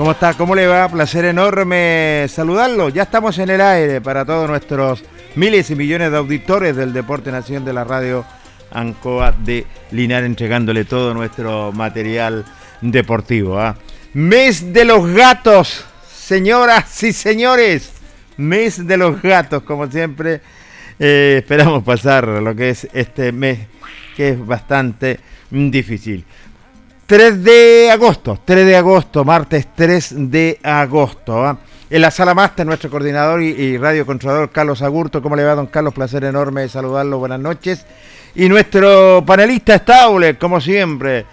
[0.00, 0.32] ¿Cómo está?
[0.32, 0.88] ¿Cómo le va?
[0.88, 2.88] Placer enorme saludarlo.
[2.88, 7.30] Ya estamos en el aire para todos nuestros miles y millones de auditores del Deporte
[7.30, 8.24] Nación de la Radio
[8.72, 12.46] Ancoa de Linares, entregándole todo nuestro material
[12.80, 13.60] deportivo.
[13.60, 13.76] ¿ah?
[14.14, 17.92] Mes de los gatos, señoras y señores.
[18.38, 20.40] Mes de los gatos, como siempre.
[20.98, 23.58] Eh, esperamos pasar lo que es este mes,
[24.16, 26.24] que es bastante difícil.
[27.10, 31.44] 3 de agosto, 3 de agosto, martes 3 de agosto.
[31.44, 31.58] ¿ah?
[31.90, 35.20] En la sala máster, nuestro coordinador y, radio controlador Carlos Agurto.
[35.20, 35.92] ¿Cómo le va, don Carlos?
[35.92, 37.18] Placer enorme saludarlo.
[37.18, 37.84] Buenas noches.
[38.36, 41.26] Y nuestro panelista estable, como siempre,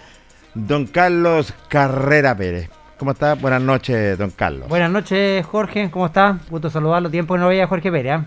[0.52, 2.68] don Carlos Carrera Pérez.
[2.98, 3.34] ¿Cómo está?
[3.34, 4.68] Buenas noches, don Carlos.
[4.68, 5.92] Buenas noches, Jorge.
[5.92, 6.40] ¿Cómo está?
[6.50, 7.08] Gusto saludarlo.
[7.08, 8.18] Tiempo que no veía Jorge Pérez.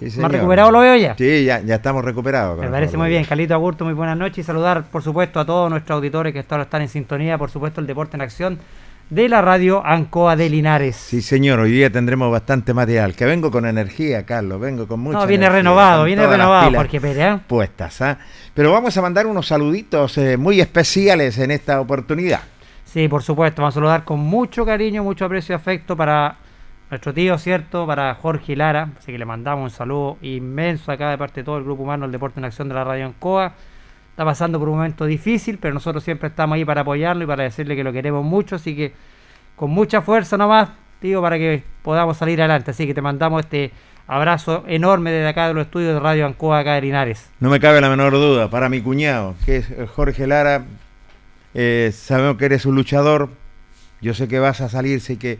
[0.00, 0.20] ¿Ah?
[0.20, 1.16] ¿Más recuperado lo veo ya?
[1.16, 2.58] Sí, ya, ya estamos recuperados.
[2.58, 3.24] Me parece muy bien.
[3.24, 6.64] Calito Agurto, muy buenas noches y saludar, por supuesto, a todos nuestros auditores que ahora
[6.64, 8.58] están en sintonía, por supuesto, el Deporte en Acción
[9.10, 10.96] de la radio Ancoa de Linares.
[10.96, 13.14] Sí, señor, hoy día tendremos bastante material.
[13.14, 17.36] Que vengo con energía, Carlos, vengo con mucha No, viene renovado, viene renovado, porque Pérez.
[17.36, 17.40] ¿eh?
[17.46, 18.18] Puestas, ¿ah?
[18.52, 22.40] Pero vamos a mandar unos saluditos eh, muy especiales en esta oportunidad.
[22.84, 26.36] Sí, por supuesto, vamos a saludar con mucho cariño, mucho aprecio y afecto para
[26.90, 27.86] nuestro tío, ¿cierto?
[27.86, 31.58] Para Jorge Lara, así que le mandamos un saludo inmenso acá de parte de todo
[31.58, 33.52] el grupo humano del Deporte en Acción de la Radio Ancoa.
[34.10, 37.44] Está pasando por un momento difícil, pero nosotros siempre estamos ahí para apoyarlo y para
[37.44, 38.92] decirle que lo queremos mucho, así que
[39.54, 42.70] con mucha fuerza nomás, tío, para que podamos salir adelante.
[42.70, 43.70] Así que te mandamos este
[44.06, 47.30] abrazo enorme desde acá de los estudios de Radio Ancoa acá de Linares.
[47.38, 50.64] No me cabe la menor duda, para mi cuñado, que es Jorge Lara,
[51.54, 53.28] eh, sabemos que eres un luchador,
[54.00, 55.38] yo sé que vas a salirse y que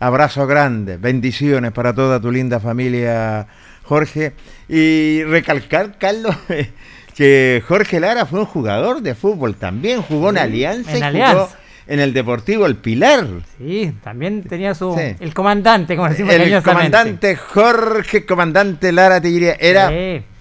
[0.00, 3.48] Abrazo grande, bendiciones para toda tu linda familia,
[3.82, 4.32] Jorge.
[4.68, 6.36] Y recalcar, Carlos,
[7.16, 11.48] que Jorge Lara fue un jugador de fútbol también, jugó en Alianza en y jugó
[11.88, 13.26] en el Deportivo El Pilar.
[13.58, 14.96] Sí, también tenía su.
[14.96, 19.90] El comandante, como decimos El comandante Jorge, comandante Lara, te diría, era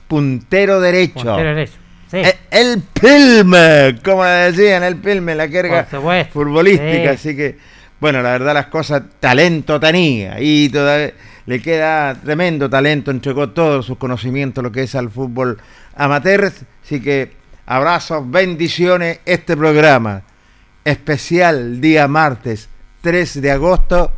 [0.07, 1.13] puntero derecho.
[1.15, 1.73] Puntero derecho.
[2.11, 2.17] Sí.
[2.17, 5.85] E, el, Pilme, como decían, el Pilme, la carga
[6.31, 7.57] futbolística, así que
[7.99, 11.13] bueno, la verdad las cosas, talento tenía y todavía
[11.47, 15.57] le queda tremendo talento, entregó todos sus conocimientos lo que es al fútbol
[15.95, 16.51] amateur.
[16.83, 17.31] Así que
[17.65, 19.19] abrazos, bendiciones.
[19.25, 20.23] Este programa
[20.83, 22.69] especial día martes
[23.01, 24.11] 3 de agosto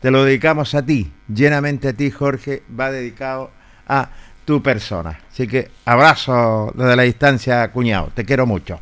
[0.00, 3.50] te lo dedicamos a ti, llenamente a ti Jorge, va dedicado
[3.86, 4.08] a
[4.44, 5.20] tu persona.
[5.30, 8.80] Así que abrazo desde la distancia, cuñado, te quiero mucho.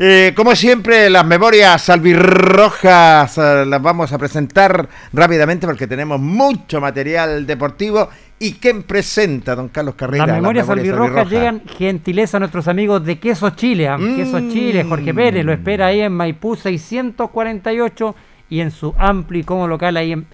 [0.00, 6.80] Eh, como siempre, las memorias albirrojas eh, las vamos a presentar rápidamente porque tenemos mucho
[6.80, 8.08] material deportivo.
[8.38, 10.24] ¿Y quién presenta, don Carlos Carrera?
[10.28, 13.88] Las memorias, albirrojas, llegan gentileza a nuestros amigos de Queso Chile.
[13.88, 13.96] ¿ah?
[13.96, 14.52] Queso mm.
[14.52, 18.14] Chile, Jorge Pérez lo espera ahí en Maipú 648
[18.50, 20.26] y en su amplio y cómodo local ahí en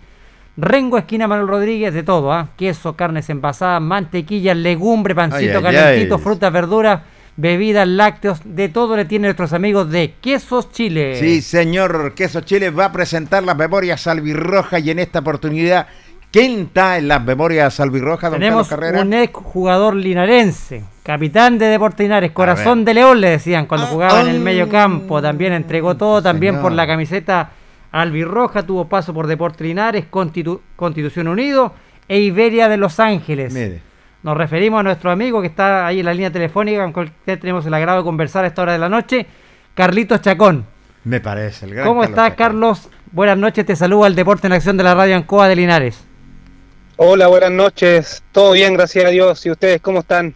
[0.58, 2.50] Rengo, esquina Manuel Rodríguez, de todo, ¿ah?
[2.58, 9.28] queso, carnes envasadas, mantequilla, legumbre, pancito calentito, frutas, verduras bebidas, lácteos, de todo le tienen
[9.28, 11.18] nuestros amigos de Quesos Chile.
[11.18, 15.86] Sí, señor, Quesos Chile va a presentar las memorias albirrojas y en esta oportunidad,
[16.30, 21.66] ¿quién está en las memorias albirrojas, don Tenemos Carlos un ex jugador linarense, capitán de
[21.66, 25.52] Deportes Linares, corazón de león le decían cuando ah, jugaba en el medio campo, también
[25.52, 27.50] entregó todo, también por la camiseta
[27.90, 31.74] albirroja, tuvo paso por Deportes Linares, Constitución Unido
[32.06, 33.52] e Iberia de Los Ángeles.
[33.52, 33.93] Mire
[34.24, 37.66] nos referimos a nuestro amigo que está ahí en la línea telefónica, con el tenemos
[37.66, 39.26] el agrado de conversar a esta hora de la noche,
[39.74, 40.64] Carlitos Chacón.
[41.04, 42.88] Me parece, el gran ¿Cómo estás, Carlos?
[43.12, 46.02] Buenas noches, te saluda el Deporte en Acción de la Radio Ancoa de Linares.
[46.96, 48.22] Hola, buenas noches.
[48.32, 49.44] Todo bien, gracias a Dios.
[49.44, 50.34] ¿Y ustedes cómo están?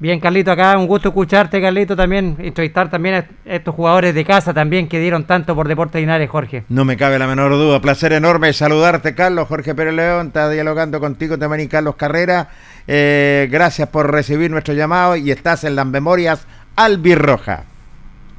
[0.00, 4.54] Bien, Carlito, acá un gusto escucharte, Carlito, también entrevistar también a estos jugadores de casa
[4.54, 6.62] también que dieron tanto por Deportes Linares, Jorge.
[6.68, 9.48] No me cabe la menor duda, placer enorme saludarte, Carlos.
[9.48, 12.48] Jorge Pérez León está dialogando contigo también y Carlos Carrera.
[12.86, 16.46] Eh, gracias por recibir nuestro llamado y estás en las memorias
[16.76, 17.64] albirroja.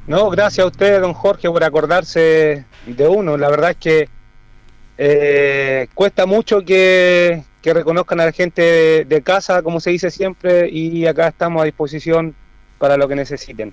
[0.06, 3.36] No, gracias a usted, don Jorge, por acordarse de uno.
[3.36, 4.08] La verdad es que
[5.02, 10.68] eh, cuesta mucho que, que reconozcan a la gente de, casa, como se dice siempre,
[10.68, 12.34] y acá estamos a disposición
[12.76, 13.72] para lo que necesiten.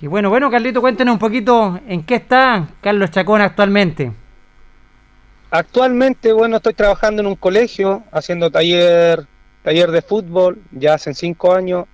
[0.00, 4.10] Y bueno, bueno, Carlito, cuéntenos un poquito en qué está Carlos Chacón actualmente.
[5.52, 9.24] Actualmente, bueno, estoy trabajando en un colegio, haciendo taller,
[9.62, 11.84] taller de fútbol, ya hace cinco años,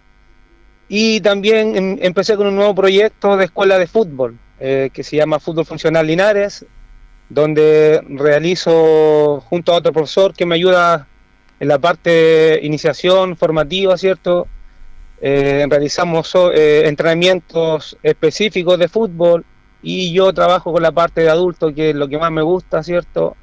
[0.89, 5.17] y también em, empecé con un nuevo proyecto de escuela de fútbol, eh, que se
[5.17, 6.65] llama Fútbol Funcional Linares,
[7.31, 11.07] donde realizo junto a otro profesor que me ayuda
[11.61, 14.49] en la parte de iniciación formativa, ¿cierto?
[15.23, 19.45] Eh, realizamos eh, entrenamientos específicos de fútbol
[19.83, 22.83] y yo trabajo con la parte de adulto, que es lo que más me gusta,
[22.83, 23.37] ¿cierto?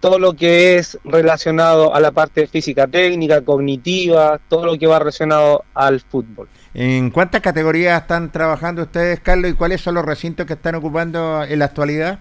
[0.00, 4.98] Todo lo que es relacionado a la parte física técnica, cognitiva, todo lo que va
[4.98, 6.48] relacionado al fútbol.
[6.72, 11.42] ¿En cuántas categorías están trabajando ustedes, Carlos, y cuáles son los recintos que están ocupando
[11.42, 12.20] en la actualidad?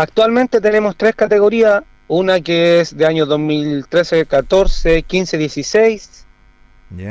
[0.00, 6.26] Actualmente tenemos tres categorías, una que es de años 2013, 14, 15, 16,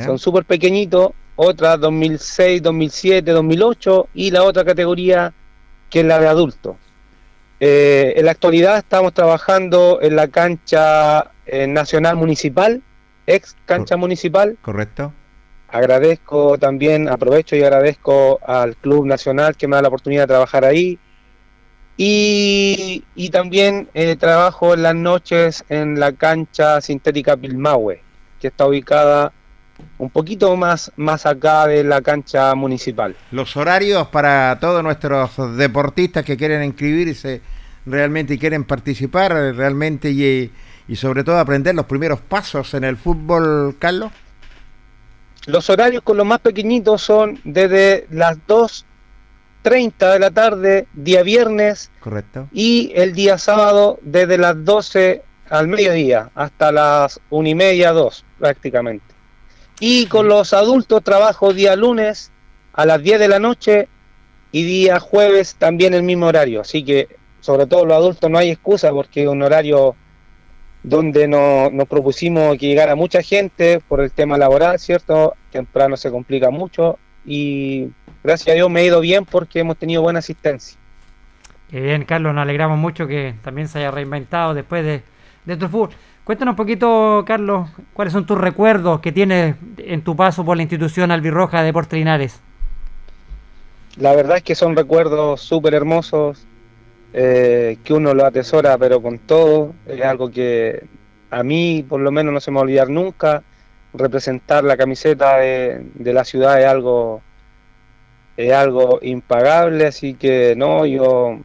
[0.04, 5.32] son súper pequeñitos, otra 2006, 2007, 2008 y la otra categoría
[5.88, 6.74] que es la de adultos.
[7.60, 12.82] Eh, en la actualidad estamos trabajando en la cancha eh, nacional municipal,
[13.28, 14.58] ex cancha municipal.
[14.62, 15.12] Correcto.
[15.68, 20.64] Agradezco también, aprovecho y agradezco al Club Nacional que me da la oportunidad de trabajar
[20.64, 20.98] ahí,
[21.96, 28.02] y, también eh, trabajo en las noches en la cancha sintética Pilmahue,
[28.40, 29.32] que está ubicada
[29.98, 33.16] un poquito más, más acá de la cancha municipal.
[33.30, 37.42] Los horarios para todos nuestros deportistas que quieren inscribirse
[37.86, 40.50] realmente y quieren participar realmente y,
[40.88, 44.10] y sobre todo aprender los primeros pasos en el fútbol, Carlos.
[45.46, 48.86] Los horarios con los más pequeñitos son desde las 2
[49.62, 51.90] 30 de la tarde, día viernes.
[52.00, 52.48] Correcto.
[52.52, 58.24] Y el día sábado desde las 12 al mediodía hasta las 1 y media, 2
[58.38, 59.14] prácticamente.
[59.80, 62.30] Y con los adultos trabajo día lunes
[62.72, 63.88] a las 10 de la noche
[64.52, 66.60] y día jueves también el mismo horario.
[66.60, 67.08] Así que
[67.40, 69.96] sobre todo los adultos no hay excusa porque es un horario
[70.82, 75.34] donde no, nos propusimos que llegara mucha gente por el tema laboral, ¿cierto?
[75.50, 77.88] Temprano se complica mucho y
[78.22, 80.78] gracias a Dios me ha ido bien porque hemos tenido buena asistencia.
[81.70, 85.02] bien, Carlos, nos alegramos mucho que también se haya reinventado después de,
[85.44, 85.90] de tu fútbol.
[86.24, 90.62] Cuéntanos un poquito, Carlos, cuáles son tus recuerdos que tienes en tu paso por la
[90.62, 92.40] institución albirroja de Linares.
[93.96, 96.46] La verdad es que son recuerdos súper hermosos,
[97.12, 99.74] eh, que uno lo atesora, pero con todo.
[99.86, 100.86] Es algo que
[101.30, 103.42] a mí, por lo menos, no se me va a olvidar nunca.
[103.92, 107.22] Representar la camiseta de, de la ciudad es algo
[108.36, 111.38] es algo impagable, así que no, yo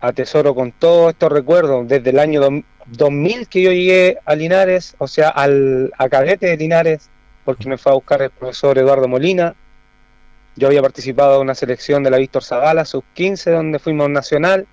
[0.00, 2.40] atesoro con todos estos recuerdos desde el año
[2.86, 7.10] 2000 que yo llegué a Linares, o sea, al a cadete de Linares,
[7.44, 9.54] porque me fue a buscar el profesor Eduardo Molina.
[10.56, 14.66] Yo había participado en una selección de la Víctor Zavala, sub-15, donde fuimos nacional.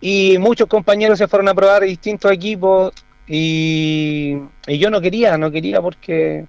[0.00, 2.92] Y muchos compañeros se fueron a probar distintos equipos
[3.26, 6.44] y, y yo no quería, no quería porque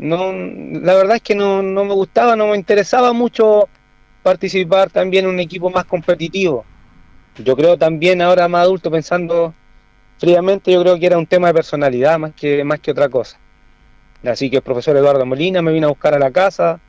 [0.00, 3.68] no, la verdad es que no, no me gustaba, no me interesaba mucho
[4.22, 6.64] participar también en un equipo más competitivo.
[7.36, 9.54] Yo creo también ahora más adulto pensando
[10.18, 13.38] fríamente, yo creo que era un tema de personalidad más que, más que otra cosa.
[14.24, 16.80] Así que el profesor Eduardo Molina me vino a buscar a la casa,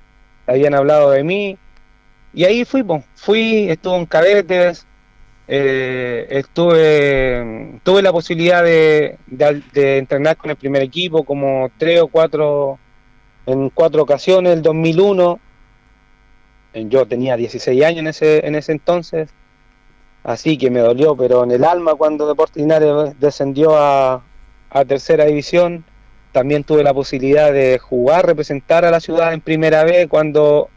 [0.48, 1.58] habían hablado de mí,
[2.34, 2.84] y ahí fui,
[3.16, 4.86] fui, estuve en cadetes,
[5.48, 12.08] eh, estuve, tuve la posibilidad de, de, entrenar con el primer equipo como tres o
[12.08, 12.80] cuatro,
[13.52, 15.40] en cuatro ocasiones, el 2001,
[16.74, 19.30] yo tenía 16 años en ese, en ese entonces,
[20.24, 24.24] así que me dolió, pero en el alma cuando Deportes Linares descendió a,
[24.70, 25.84] a tercera división,
[26.32, 30.70] también tuve la posibilidad de jugar, representar a la ciudad en primera vez cuando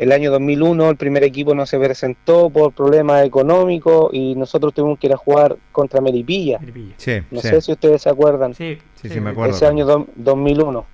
[0.00, 4.98] el año 2001 el primer equipo no se presentó por problemas económicos y nosotros tuvimos
[4.98, 6.58] que ir a jugar contra Melipilla.
[7.30, 8.54] no sé si ustedes se acuerdan.
[8.54, 9.54] Sí, sí, sí, me acuerdo.
[9.54, 10.86] Ese año 2001.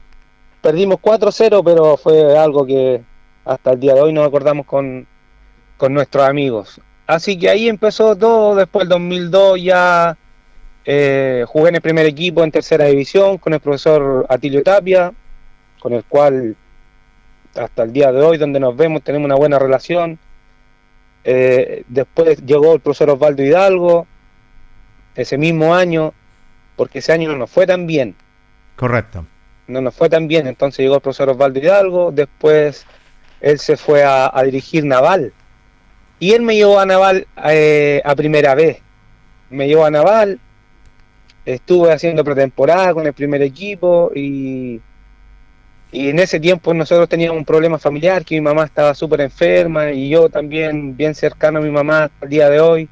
[0.67, 3.01] Perdimos 4-0, pero fue algo que
[3.45, 5.07] hasta el día de hoy nos acordamos con,
[5.77, 6.81] con nuestros amigos.
[7.07, 10.19] Así que ahí empezó todo, después del 2002 ya
[10.85, 15.13] eh, jugué en el primer equipo en tercera división con el profesor Atilio Tapia,
[15.79, 16.57] con el cual
[17.55, 20.19] hasta el día de hoy, donde nos vemos, tenemos una buena relación.
[21.23, 24.09] Eh, después llegó el profesor Osvaldo Hidalgo,
[25.15, 26.13] ese mismo año,
[26.75, 28.17] porque ese año no nos fue tan bien.
[28.75, 29.27] Correcto.
[29.69, 32.87] No nos fue tan bien, entonces llegó el profesor Osvaldo Hidalgo, después
[33.41, 35.33] él se fue a, dirigir Naval.
[36.19, 38.79] Y él me llevó a Naval eh, a primera vez.
[39.51, 40.41] Me llevó a Naval,
[41.45, 44.81] estuve haciendo pretemporada con el primer equipo y,
[45.93, 49.93] y en ese tiempo nosotros teníamos un problema familiar, que mi mamá estaba súper enferma
[49.93, 52.89] y yo también bien cercano a mi mamá el día de hoy.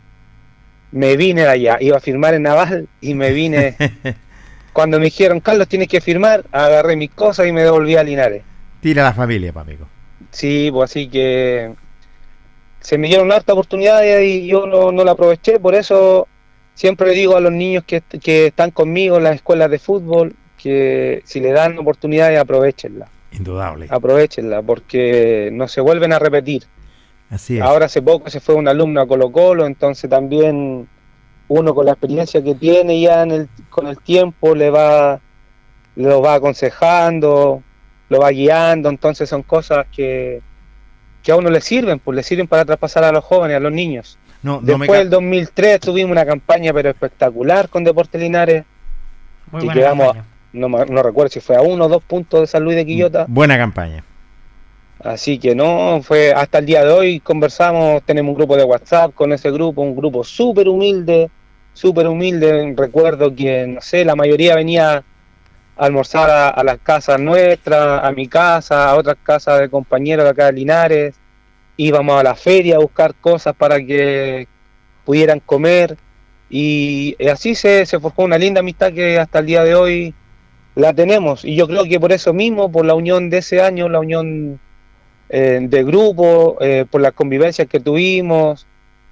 [0.92, 3.76] Me vine allá, iba a firmar en Naval y me vine.
[4.74, 8.42] Cuando me dijeron, Carlos, tienes que firmar, agarré mis cosas y me devolví a Linares.
[8.80, 9.86] Tira la familia, amigo.
[10.32, 11.72] Sí, pues así que
[12.80, 16.26] se me dieron harta oportunidad y yo no, la aproveché, por eso
[16.74, 20.34] siempre le digo a los niños que, que, están conmigo en las escuelas de fútbol
[20.58, 23.06] que si le dan oportunidades aprovechenla.
[23.30, 23.86] Indudable.
[23.90, 26.64] Aprovechenla porque no se vuelven a repetir.
[27.30, 27.62] Así es.
[27.62, 30.88] Ahora hace poco se fue un alumno a Colo Colo, entonces también
[31.48, 35.20] uno con la experiencia que tiene ya en el, con el tiempo le va,
[35.96, 37.62] lo va aconsejando,
[38.08, 40.40] lo va guiando, entonces son cosas que,
[41.22, 43.72] que a uno le sirven, pues le sirven para traspasar a los jóvenes, a los
[43.72, 44.18] niños.
[44.42, 48.64] No, Después del 2003 tuvimos una campaña pero espectacular con Deportes Linares,
[49.50, 50.16] Muy que llegamos,
[50.52, 53.24] no, no, recuerdo si fue a uno o dos puntos de San Luis de Quillota.
[53.26, 54.04] Buena campaña.
[55.04, 59.12] Así que no, fue hasta el día de hoy conversamos, tenemos un grupo de WhatsApp
[59.14, 61.30] con ese grupo, un grupo súper humilde,
[61.74, 62.72] súper humilde.
[62.74, 65.04] Recuerdo que, no sé, la mayoría venía
[65.76, 70.46] almorzar a, las casas nuestras, a mi casa, a otras casas de compañeros de acá
[70.46, 71.14] de Linares.
[71.76, 74.48] Íbamos a la feria a buscar cosas para que
[75.04, 75.98] pudieran comer.
[76.48, 80.14] Y así se, se forjó una linda amistad que hasta el día de hoy
[80.76, 81.44] la tenemos.
[81.44, 84.60] Y yo creo que por eso mismo, por la unión de ese año, la unión
[85.36, 88.68] eh, de grupo, eh, por las convivencias que tuvimos,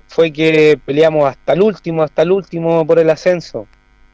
[0.07, 3.67] fue que peleamos hasta el último, hasta el último por el ascenso.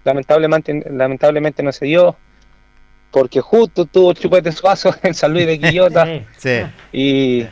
[0.04, 2.16] Lamentablemente, lamentablemente no se dio
[3.10, 6.08] porque justo tuvo Chupete Suazo en San Luis de Quillota
[6.92, 7.46] Y,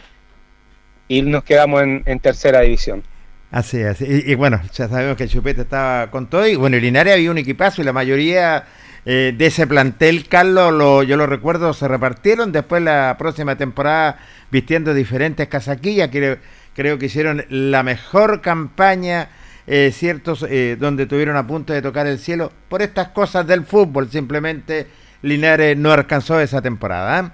[1.06, 3.02] y nos quedamos en, tercera división.
[3.50, 6.82] Así es, y, bueno, ya sabemos que el Chupete estaba con todo y bueno, en
[6.82, 8.64] Linares había un equipazo y la mayoría
[9.06, 14.18] eh, de ese plantel, Carlos, lo, yo lo recuerdo, se repartieron después la próxima temporada
[14.50, 16.36] vistiendo diferentes casaquillas, creo,
[16.74, 19.30] creo que hicieron la mejor campaña.
[19.68, 23.64] Eh, ciertos eh, donde tuvieron a punto de tocar el cielo por estas cosas del
[23.64, 24.86] fútbol simplemente
[25.22, 27.20] Linares no alcanzó esa temporada.
[27.20, 27.30] ¿eh?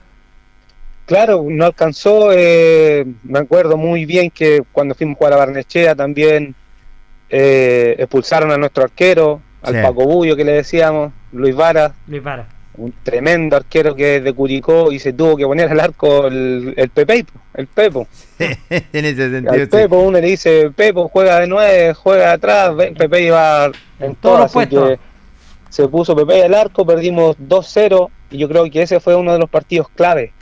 [1.07, 2.33] Claro, no alcanzó.
[2.33, 6.55] Eh, me acuerdo muy bien que cuando fuimos a jugar a Barnechea también
[7.29, 11.95] eh, expulsaron a nuestro arquero, al Paco Bullo que le decíamos, Luis Vara.
[12.07, 12.47] Luis Vara.
[12.75, 16.73] Un tremendo arquero que es de Curicó y se tuvo que poner al arco el,
[16.77, 18.07] el Pepe, el Pepo.
[18.39, 19.53] en ese sentido.
[19.53, 23.71] Al Pepo uno le dice, Pepo juega de nueve, juega atrás, Pepe iba
[24.01, 24.99] en, todos los puestos
[25.69, 29.39] se puso Pepe al arco, perdimos 2-0 y yo creo que ese fue uno de
[29.39, 30.33] los partidos clave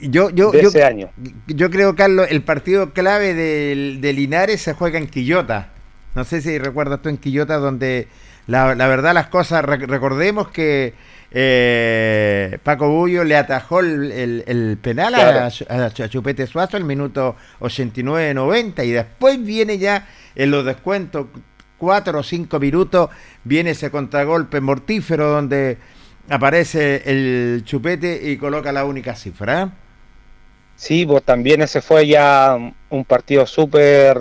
[0.00, 1.10] yo, yo, de ese año.
[1.46, 5.70] Yo creo, Carlos, el partido clave de, Linares se juega en Quillota.
[6.14, 8.08] No sé si recuerdas tú en Quillota, donde
[8.46, 10.94] la, verdad las cosas, recordemos que
[11.32, 19.42] eh, Paco Bullo le atajó el, penal a, Chupete Suazo el minuto 89-90 y después
[19.44, 21.26] viene ya en los descuentos
[21.78, 23.10] cuatro o cinco minutos
[23.44, 25.78] viene ese contragolpe mortífero donde
[26.28, 29.62] aparece el chupete y coloca la única cifra.
[29.62, 29.68] ¿eh?
[30.76, 32.56] Sí, pues también ese fue ya
[32.90, 34.18] un partido súper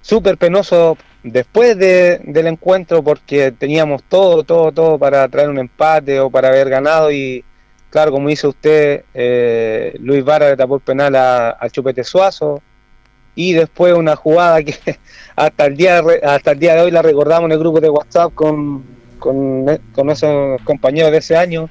[0.00, 6.20] súper penoso después de, del encuentro porque teníamos todo, todo, todo para traer un empate
[6.20, 7.44] o para haber ganado y
[7.90, 12.62] claro, como dice usted, eh, Luis Vara le tapó el penal al Chupete Suazo
[13.34, 14.74] y después una jugada que
[15.36, 18.34] hasta el día hasta el día de hoy la recordamos en el grupo de WhatsApp
[18.34, 18.84] con,
[19.18, 21.70] con, con esos compañeros de ese año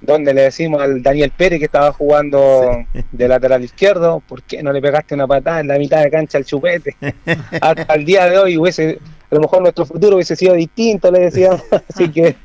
[0.00, 4.72] donde le decimos al Daniel Pérez que estaba jugando de lateral izquierdo, ¿por qué no
[4.72, 6.96] le pegaste una patada en la mitad de cancha al chupete?
[7.60, 8.98] Hasta el día de hoy hubiese,
[9.30, 11.62] a lo mejor nuestro futuro hubiese sido distinto, le decíamos.
[11.88, 12.36] Así que,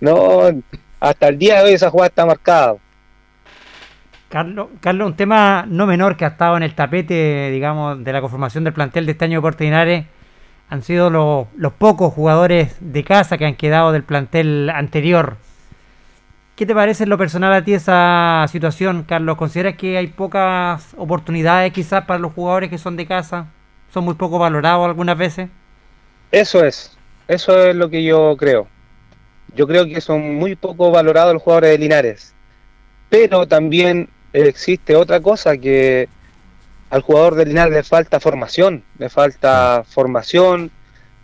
[0.00, 0.42] no,
[1.00, 2.76] hasta el día de hoy esa jugada está marcada.
[4.28, 8.20] Carlos, Carlos, un tema no menor que ha estado en el tapete, digamos, de la
[8.20, 10.06] conformación del plantel de este año de Portinares
[10.68, 15.38] han sido los, los pocos jugadores de casa que han quedado del plantel anterior
[16.58, 19.36] ¿Qué te parece en lo personal a ti esa situación, Carlos?
[19.36, 23.46] ¿Consideras que hay pocas oportunidades quizás para los jugadores que son de casa?
[23.94, 25.50] ¿Son muy poco valorados algunas veces?
[26.32, 26.98] Eso es,
[27.28, 28.66] eso es lo que yo creo.
[29.54, 32.34] Yo creo que son muy poco valorados los jugadores de Linares.
[33.08, 36.08] Pero también existe otra cosa que
[36.90, 40.72] al jugador de Linares le falta formación, le falta formación,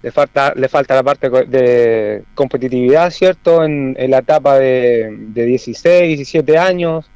[0.04, 3.64] le falta, le falta la parte de competitividad, ¿cierto?
[3.64, 7.10] En, la etapa de, 16, 17 años,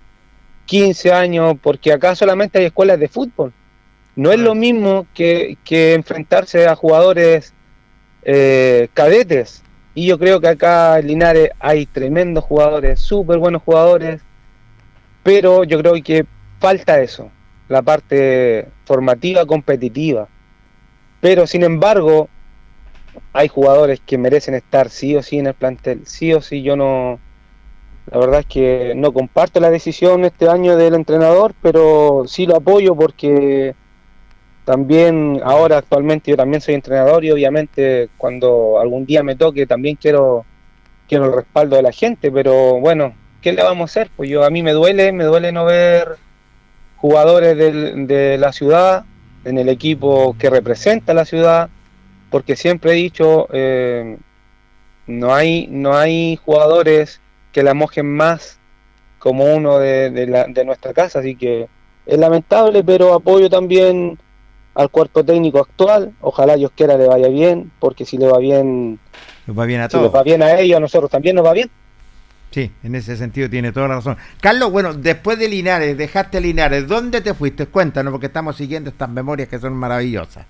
[0.64, 3.52] 15 años, porque acá solamente hay escuelas de fútbol.
[4.16, 7.52] No es lo mismo que, enfrentarse a jugadores
[8.22, 9.62] eh, cadetes.
[9.94, 14.22] Y yo creo que acá en Linares hay tremendos jugadores, súper buenos jugadores,
[15.22, 16.24] pero yo creo que
[16.58, 17.30] falta eso,
[17.68, 20.26] la parte formativa competitiva.
[21.20, 22.30] Pero sin embargo,
[23.32, 26.76] hay jugadores que merecen estar sí o sí en el plantel, sí o sí yo
[26.76, 27.18] no,
[28.10, 32.56] la verdad es que no comparto la decisión este año del entrenador, pero sí lo
[32.56, 33.74] apoyo porque
[34.64, 39.96] también ahora actualmente yo también soy entrenador y obviamente cuando algún día me toque también
[39.96, 40.44] quiero
[41.08, 44.10] quiero el respaldo de la gente, pero bueno, ¿qué le vamos a hacer?
[44.14, 46.16] Pues yo a mí me duele, me duele no ver
[46.96, 49.04] jugadores de la ciudad
[49.44, 51.70] en el equipo que representa la ciudad
[52.30, 54.16] porque siempre he dicho, eh,
[55.06, 57.20] no, hay, no hay jugadores
[57.52, 58.58] que la mojen más
[59.18, 61.68] como uno de, la, de nuestra casa, así que
[62.06, 64.18] es lamentable, pero apoyo también
[64.74, 69.00] al cuerpo técnico actual, ojalá Dios quiera le vaya bien, porque si le va bien,
[69.58, 70.14] va bien a todos.
[70.14, 71.70] va bien a ellos, a nosotros también nos va bien.
[72.50, 74.16] Sí, en ese sentido tiene toda la razón.
[74.40, 77.66] Carlos, bueno, después de Linares, dejaste Linares, ¿dónde te fuiste?
[77.66, 80.46] Cuéntanos, porque estamos siguiendo estas memorias que son maravillosas.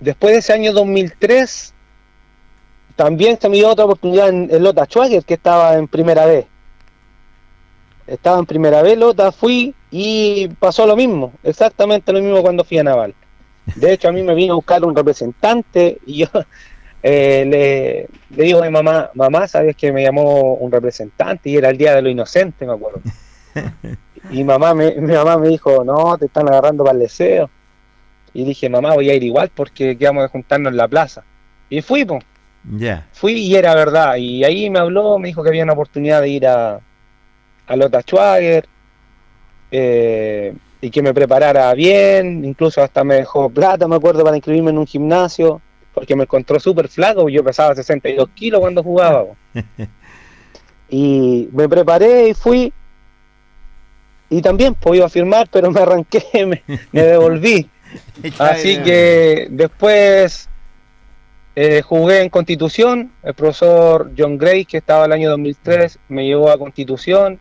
[0.00, 1.74] Después de ese año 2003,
[2.96, 6.46] también se me dio otra oportunidad en, Lota Schwager, que estaba en primera vez.
[8.06, 12.78] Estaba en primera vez Lota, fui y pasó lo mismo, exactamente lo mismo cuando fui
[12.78, 13.14] a Naval.
[13.76, 16.26] De hecho, a mí me vino a buscar un representante y yo
[17.02, 21.50] eh, le, le, digo a mi mamá, mamá, ¿sabes que me llamó un representante?
[21.50, 23.00] Y era el Día de lo Inocente, me acuerdo.
[24.30, 27.50] Y mamá me, mi mamá me dijo, no, te están agarrando para el deseo.
[28.32, 31.24] Y dije, mamá, voy a ir igual porque quedamos de juntarnos en la plaza.
[31.68, 32.22] Y fui, pues.
[32.76, 33.06] Ya.
[33.12, 34.16] Fui y era verdad.
[34.16, 36.80] Y ahí me habló, me dijo que había una oportunidad de ir a,
[37.66, 38.68] a Lota Schwager.
[39.70, 44.70] Eh, y que me preparara bien, incluso hasta me dejó plata, me acuerdo, para inscribirme
[44.70, 45.60] en un gimnasio,
[45.92, 49.26] porque me encontró súper flaco, yo pesaba 62 kilos cuando jugaba.
[50.88, 52.72] y me preparé y fui,
[54.30, 56.24] y también pues iba a firmar, pero me arranqué,
[56.92, 57.68] me devolví.
[58.38, 60.48] Así que después
[61.56, 66.50] eh, jugué en Constitución, el profesor John Gray, que estaba el año 2003, me llevó
[66.50, 67.38] a Constitución,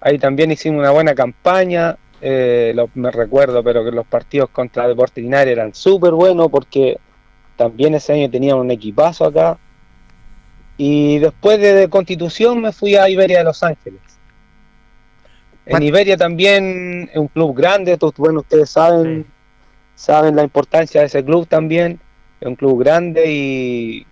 [0.00, 5.20] ahí también hicimos una buena campaña, eh, me recuerdo, pero que los partidos contra Deporte
[5.20, 6.98] Linares eran súper buenos porque
[7.56, 9.58] también ese año teníamos un equipazo acá.
[10.76, 14.00] Y después de, Constitución me fui a Iberia de Los Ángeles.
[15.66, 19.26] En Iberia también es un club grande, todos, bueno, ustedes saben,
[20.02, 22.00] saben la importancia de ese club también,
[22.40, 24.04] es un club grande y,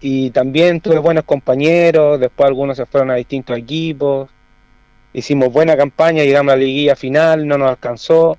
[0.00, 4.30] y también tuve buenos compañeros, después algunos se fueron a distintos equipos,
[5.12, 8.38] hicimos buena campaña, llegamos a la liguilla final, no nos alcanzó,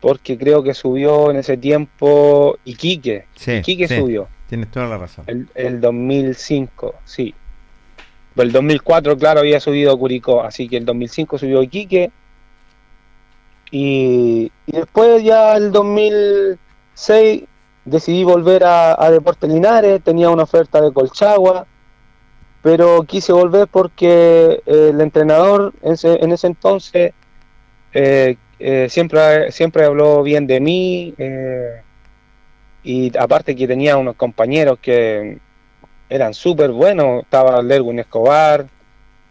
[0.00, 3.26] porque creo que subió en ese tiempo Iquique.
[3.36, 3.94] Sí, Iquique sí.
[3.94, 4.26] subió.
[4.48, 5.24] Tienes toda la razón.
[5.28, 7.36] El, el 2005, sí.
[8.34, 12.10] El 2004, claro, había subido Curicó, así que el 2005 subió Iquique.
[13.76, 17.42] Y, después ya el 2006
[17.84, 21.66] decidí volver a, Deportes Linares, tenía una oferta de Colchagua,
[22.62, 27.14] pero quise volver porque eh, el entrenador en ese, en ese entonces
[27.92, 31.12] eh, eh, siempre, siempre habló bien de mí
[32.84, 35.38] y aparte que tenía unos compañeros que
[36.08, 38.68] eran súper buenos, estaba Lerwin Escobar,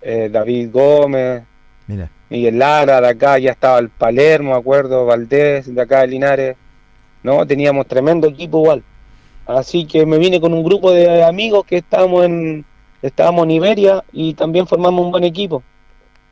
[0.01, 1.43] David Gómez,
[1.87, 2.09] Mira.
[2.33, 6.55] Miguel Lara, de acá ya estaba el Palermo, me acuerdo, Valdés, de acá de Linares,
[7.21, 8.83] no, teníamos tremendo equipo igual.
[9.45, 12.65] Así que me vine con un grupo de amigos que estábamos en,
[13.03, 15.61] estábamos en Iberia y también formamos un buen equipo.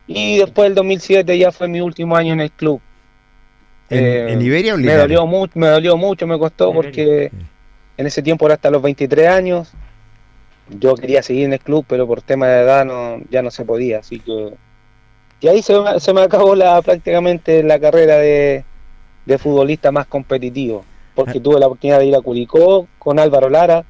[0.08, 2.82] Y después del 2007 ya fue mi último año en el club.
[3.92, 5.04] ¿En, Eh, en Iberia o Me Linares?
[5.04, 7.32] dolió mucho, me dolió mucho, me costó porque
[7.96, 9.72] en ese tiempo era hasta los 23 años.
[10.80, 13.66] Yo quería seguir en el club, pero por tema de edad no, ya no se
[13.66, 14.54] podía, así que
[15.42, 18.64] y ahí se, me- se me acabó la prácticamente la carrera de,
[19.26, 20.84] de futbolista más competitivo,
[21.16, 21.42] porque Ah.
[21.44, 23.84] tuve la oportunidad de ir a Curicó con Álvaro Lara,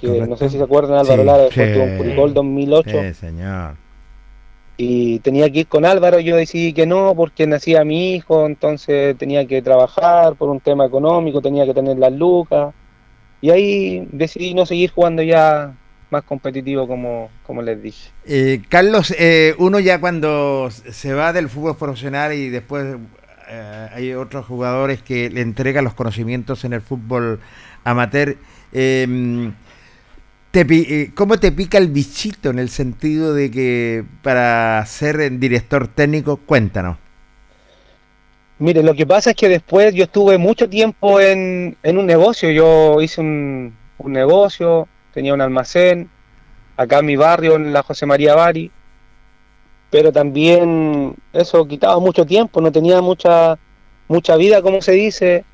[0.00, 0.26] que Correcto.
[0.28, 1.74] no sé si se acuerdan Álvaro Sí, Lara, después sí.
[1.74, 3.74] tuvo en Curicó el 2008 Sí, señor.
[4.76, 9.16] y tenía que ir con Álvaro, yo decidí que no porque nacía mi hijo, entonces
[9.16, 12.74] tenía que trabajar por un tema económico, tenía que tener las lucas
[13.40, 15.74] y ahí decidí no seguir jugando ya
[16.16, 18.10] más competitivo como, como les dije.
[18.26, 22.96] Eh, Carlos, eh, uno ya cuando se va del fútbol profesional y después
[23.48, 27.40] eh, hay otros jugadores que le entregan los conocimientos en el fútbol
[27.84, 28.36] amateur,
[28.72, 35.86] te eh, ¿cómo te pica el bichito en el sentido de que para ser director
[35.86, 36.96] técnico, cuéntanos?
[38.58, 42.50] Mire, lo que pasa es que después yo estuve mucho tiempo en, en un negocio,
[42.50, 46.10] yo hice un, un negocio, tenía un almacén
[46.76, 48.70] acá en mi barrio, en la José María Bari,
[49.90, 53.58] pero también eso quitaba mucho tiempo, no tenía mucha,
[54.08, 55.46] mucha vida, como se dice,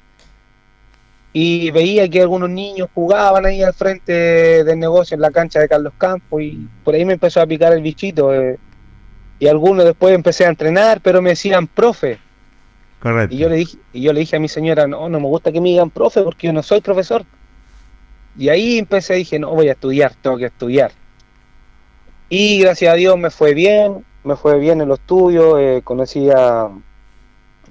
[1.32, 5.68] y veía que algunos niños jugaban ahí al frente del negocio, en la cancha de
[5.68, 8.58] Carlos Campos, y por ahí me empezó a picar el bichito, eh,
[9.38, 12.18] y algunos después empecé a entrenar, pero me decían, profe,
[12.98, 13.32] Correcto.
[13.32, 15.52] y yo le dije, y yo le dije a mi señora, no, no me gusta
[15.52, 17.24] que me digan profe porque yo no soy profesor.
[18.38, 20.90] Y ahí empecé, dije, no, voy a estudiar, tengo que estudiar.
[22.28, 26.30] Y gracias a Dios me fue bien, me fue bien en los estudios, eh, conocí
[26.30, 26.68] a,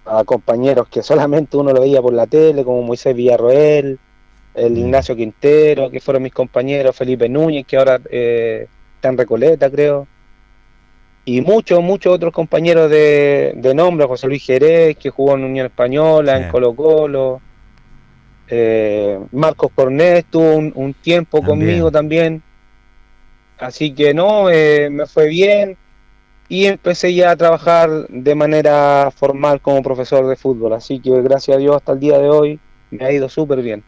[0.05, 3.97] a compañeros que solamente uno lo veía por la tele, como Moisés Villarroel,
[4.53, 4.77] el Mm.
[4.77, 10.07] Ignacio Quintero, que fueron mis compañeros, Felipe Núñez, que ahora eh, está en Recoleta, creo
[11.23, 15.67] y muchos, muchos otros compañeros de, de nombre, José Luis Jerez, que jugó en Unión
[15.67, 16.43] Española, Sí.
[16.43, 17.41] en Colo Colo,
[18.51, 21.49] eh, Marcos Cornet estuvo un, un tiempo También.
[21.51, 22.43] conmigo también,
[23.57, 25.77] así que no, eh, me fue bien
[26.49, 31.57] y empecé ya a trabajar de manera formal como profesor de fútbol, así que gracias
[31.57, 32.61] a Dios hasta el día de hoy
[32.91, 33.85] me ha ido súper bien.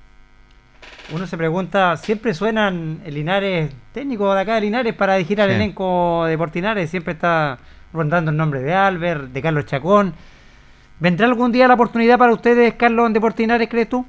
[1.07, 5.49] Uno se pregunta, siempre suenan el Linares, técnico de acá de Linares para dirigir al
[5.49, 5.53] Sí.
[5.55, 7.59] elenco de Portinares, siempre está
[7.91, 10.15] rondando el nombre de Albert, de Carlos Chacón.
[10.99, 14.05] ¿Vendrá algún día la oportunidad para ustedes, Carlos, en Deportinares, crees tú?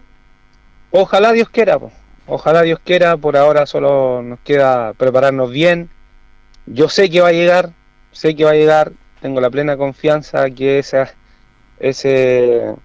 [0.96, 1.80] Ojalá Dios quiera,
[2.24, 5.90] ojalá Dios quiera, por ahora solo nos queda prepararnos bien.
[6.66, 7.70] Yo sé que va a llegar,
[8.12, 11.12] sé que va a llegar, tengo la plena confianza que esa,
[11.80, 12.76] ese,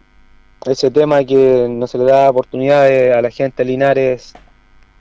[0.65, 4.33] ese tema que no se le da oportunidades a la gente de Linares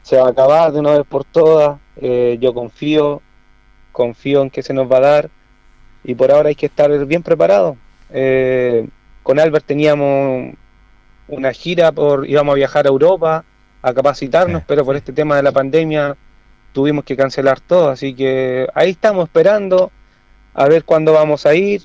[0.02, 1.78] se va a acabar de una vez por todas.
[2.02, 3.22] Eh, yo confío,
[3.90, 5.30] confío en que se nos va a dar
[6.04, 7.78] y por ahora hay que estar bien preparados.
[8.10, 8.86] Eh,
[9.22, 10.52] con Albert teníamos
[11.28, 13.44] una gira por íbamos a viajar a Europa
[13.82, 16.16] a capacitarnos, Sí, pero por este tema de la pandemia
[16.72, 19.92] tuvimos que cancelar todo, así que ahí estamos esperando
[20.54, 21.82] a ver cuándo vamos a ir.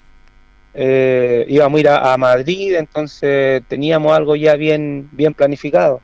[0.76, 6.02] Eh, íbamos a ir a, a Madrid, entonces teníamos algo ya bien bien planificado,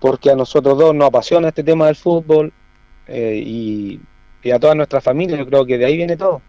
[0.00, 2.52] porque a nosotros dos nos apasiona este tema del fútbol
[3.06, 4.00] eh, y,
[4.42, 6.42] y a toda nuestra familia, yo creo que de ahí viene todo.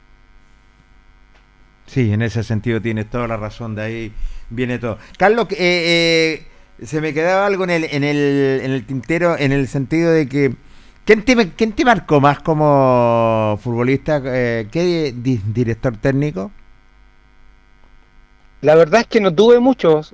[1.86, 4.14] Sí, en ese sentido tienes toda la razón, de ahí
[4.50, 4.98] viene todo.
[5.18, 6.46] Carlos, eh,
[6.80, 10.12] eh, se me quedaba algo en el, en, el, en el tintero, en el sentido
[10.12, 10.54] de que,
[11.06, 14.22] ¿quién te, quién te marcó más como futbolista?
[14.26, 16.52] Eh, ¿Qué di- director técnico?
[18.62, 20.14] La verdad es que no tuve muchos,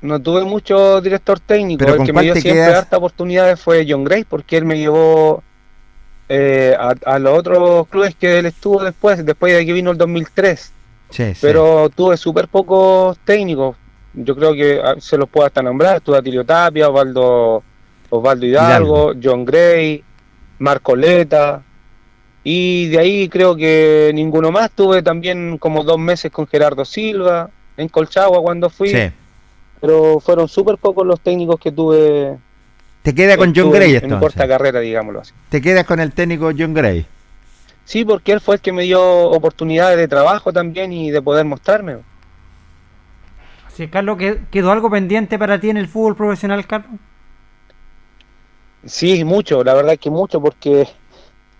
[0.00, 1.78] no tuve mucho director técnico.
[1.78, 2.78] Pero el ¿con que me dio siempre quedas?
[2.78, 5.42] harta oportunidades fue John Gray, porque él me llevó
[6.28, 9.98] eh, a, a los otros clubes que él estuvo después, después de que vino el
[9.98, 10.72] 2003.
[11.10, 11.40] Sí, sí.
[11.40, 13.76] Pero tuve súper pocos técnicos.
[14.14, 17.62] yo creo que ah, se los puedo hasta nombrar, estuve Atilio Tapia, Osvaldo,
[18.08, 20.02] Osvaldo Hidalgo, John Gray,
[20.58, 21.62] Marco Leta,
[22.42, 24.70] y de ahí creo que ninguno más.
[24.70, 28.92] Tuve también como dos meses con Gerardo Silva, en Colchagua cuando fui.
[29.80, 32.36] Pero fueron súper pocos los técnicos que tuve.
[33.02, 34.12] ¿Te queda con John Gray entonces?
[34.12, 35.32] En corta carrera, digámoslo así.
[35.48, 37.06] ¿Te quedas con el técnico John Gray?
[37.90, 41.44] Sí, porque él fue el que me dio oportunidades de trabajo también y de poder
[41.44, 41.96] mostrarme.
[43.74, 44.16] Sí, Carlos,
[44.52, 47.00] ¿quedó algo pendiente para ti en el fútbol profesional, Carlos?
[48.84, 50.86] Sí, mucho, la verdad que mucho, porque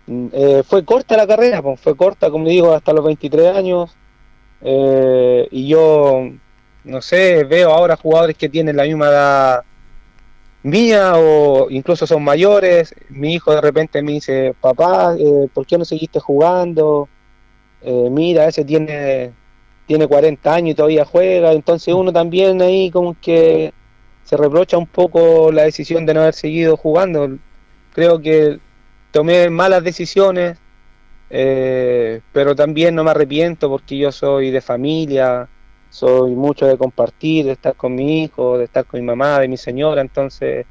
[0.07, 3.97] mm, eh, fue corta la carrera, pues, fue corta, como digo, hasta los 23 años.
[4.61, 6.29] Eh, y yo,
[6.85, 9.65] no sé, veo ahora jugadores que tienen la misma edad
[10.63, 12.95] mía o incluso son mayores.
[13.09, 17.09] Mi hijo de repente me dice, papá, eh, ¿por qué no seguiste jugando?
[17.83, 19.33] mira, ese tiene,
[19.87, 21.53] tiene 40 años y todavía juega.
[21.53, 23.73] Entonces uno también ahí como que
[24.31, 27.37] se reprocha un poco la decisión de no haber seguido jugando.
[27.93, 28.61] Creo que
[29.11, 30.59] tomé malas decisiones,
[31.31, 35.49] eh, pero también no me arrepiento porque yo soy de familia,
[35.91, 39.49] soy mucho de compartir, de estar con mi hijo, de estar con mi mamá, de
[39.49, 40.65] mi señora, entonces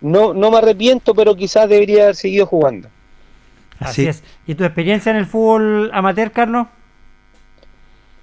[0.00, 2.88] no, no me arrepiento, pero quizás debería haber seguido jugando.
[3.78, 4.24] Así es.
[4.46, 6.66] ¿Y tu experiencia en el fútbol amateur, Carlos?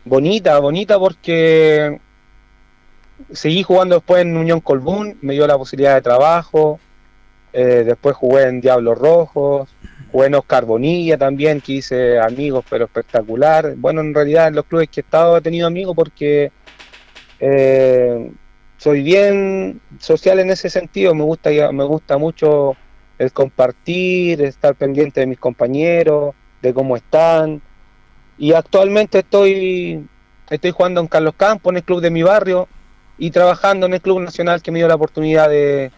[0.04, 2.00] Bonita, bonita porque
[3.32, 6.80] seguí jugando después en Unión Colbún, me dio la posibilidad de trabajo,
[7.54, 9.70] eh, después jugué en Diablos Rojos,
[10.13, 13.73] jugué en Oscar Bonilla también, que hice amigos, pero espectacular.
[13.76, 16.52] Bueno, en realidad en los clubes que he estado he tenido amigos porque
[17.39, 18.32] eh,
[18.78, 22.78] soy bien social en ese sentido, me gusta, me gusta mucho
[23.17, 27.63] el compartir, estar pendiente de mis compañeros, de cómo están.
[28.38, 30.08] Y actualmente estoy,
[30.47, 32.67] estoy jugando en Carlos Campos, en el club de mi barrio,
[33.17, 35.91] y trabajando en el Club Nacional que me dio la oportunidad de,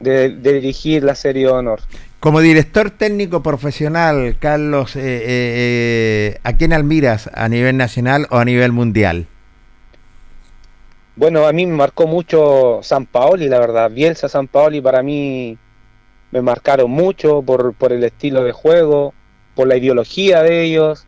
[0.00, 1.80] de, dirigir la Serie de Honor.
[2.20, 8.38] Como director técnico profesional, Carlos, eh, eh, eh, ¿a quién admiras a nivel nacional o
[8.38, 9.26] a nivel mundial?
[11.14, 13.90] Bueno, a mí me marcó mucho San Paoli, la verdad.
[13.90, 15.56] Bielsa, San Paoli para mí
[16.30, 19.14] me marcaron mucho por, por el estilo de juego,
[19.54, 21.06] por la ideología de ellos,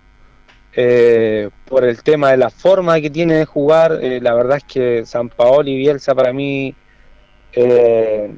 [0.75, 3.99] eh, por el tema de la forma que tiene de jugar.
[4.01, 6.75] Eh, la verdad es que San Paolo y Bielsa para mí
[7.53, 8.35] eh,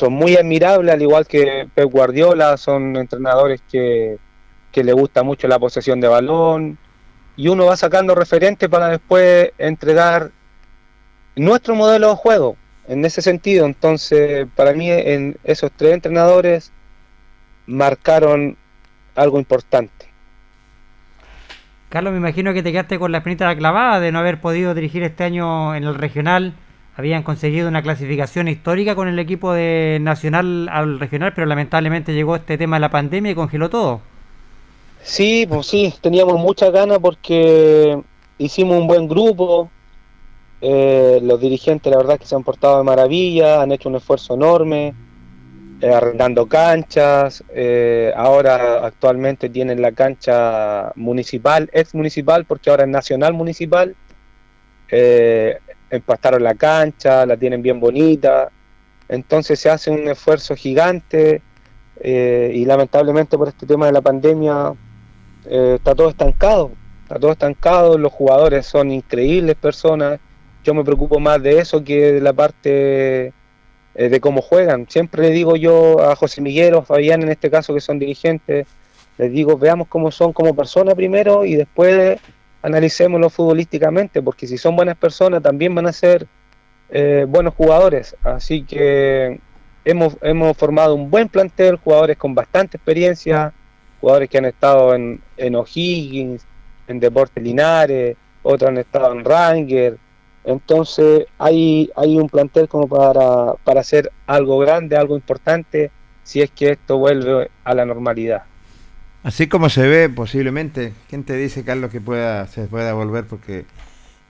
[0.00, 4.16] son muy admirables, al igual que Pep Guardiola, son entrenadores que,
[4.72, 6.78] que le gusta mucho la posesión de balón
[7.36, 10.30] y uno va sacando referentes para después entregar
[11.36, 12.56] nuestro modelo de juego
[12.88, 13.66] en ese sentido.
[13.66, 16.72] Entonces, para mí, en esos tres entrenadores
[17.66, 18.56] marcaron
[19.14, 20.06] algo importante.
[21.90, 25.02] Carlos, me imagino que te quedaste con la espinita clavada de no haber podido dirigir
[25.02, 26.54] este año en el regional.
[26.96, 32.36] Habían conseguido una clasificación histórica con el equipo de Nacional al regional, pero lamentablemente llegó
[32.36, 34.00] este tema de la pandemia y congeló todo.
[35.02, 37.98] Sí, pues sí, teníamos muchas ganas porque
[38.38, 39.70] hicimos un buen grupo.
[40.60, 44.34] Eh, los dirigentes, la verdad, que se han portado de maravilla, han hecho un esfuerzo
[44.34, 44.92] enorme
[45.80, 52.90] eh, arrendando canchas, eh, ahora actualmente tienen la cancha municipal, ex municipal, porque ahora es
[52.90, 53.96] nacional municipal,
[55.90, 58.50] empastaron la cancha, la tienen bien bonita,
[59.08, 61.42] entonces se hace un esfuerzo gigante
[62.00, 64.72] eh, y lamentablemente por este tema de la pandemia
[65.44, 66.70] está todo estancado,
[67.02, 70.20] está todo estancado, los jugadores son increíbles personas,
[70.62, 73.32] yo me preocupo más de eso que de la parte
[73.94, 74.86] eh, de cómo juegan.
[74.88, 78.66] Siempre le digo yo a José Miguel o Fabián, en este caso, que son dirigentes,
[79.18, 82.20] les digo, veamos cómo son como personas primero y después
[82.62, 86.26] analicémoslo futbolísticamente, porque si son buenas personas también van a ser
[86.90, 88.16] eh, buenos jugadores.
[88.22, 89.40] Así que
[89.84, 93.52] hemos, hemos formado un buen plantel, jugadores con bastante experiencia,
[94.00, 96.46] jugadores que han estado en, en O'Higgins,
[96.88, 99.98] en Deportes Linares, otros han estado en Ranger,
[100.44, 105.90] entonces hay, hay un plantel como para, para hacer algo grande, algo importante,
[106.22, 108.44] si es que esto vuelve a la normalidad.
[109.22, 113.26] Así como se ve posiblemente, ¿quién te dice, Carlos, que pueda se pueda volver?
[113.26, 113.66] Porque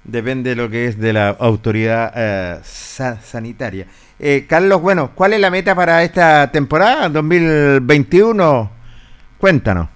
[0.04, 3.86] depende de lo que es de la autoridad eh, sanitaria.
[4.18, 8.70] Eh, Carlos, bueno, ¿cuál es la meta para esta temporada 2021?
[9.38, 9.88] Cuéntanos.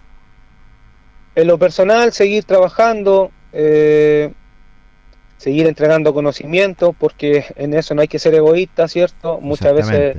[1.34, 3.32] En lo personal, seguir trabajando.
[3.52, 4.32] Eh,
[5.36, 9.40] seguir entregando conocimiento, porque en eso no hay que ser egoísta, ¿cierto?
[9.40, 10.16] Muchas veces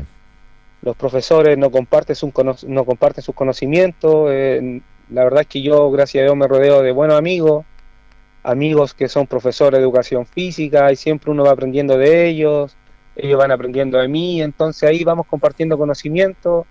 [0.85, 2.31] los profesores no comparten, su,
[2.67, 4.29] no comparten sus conocimientos.
[4.31, 7.65] Eh, la verdad es que yo, gracias a Dios, me rodeo de buenos amigos
[8.45, 12.75] amigos que son profesores de educación física y siempre uno va aprendiendo de ellos,
[13.15, 16.65] ellos van aprendiendo de mí, entonces ahí vamos compartiendo conocimiento,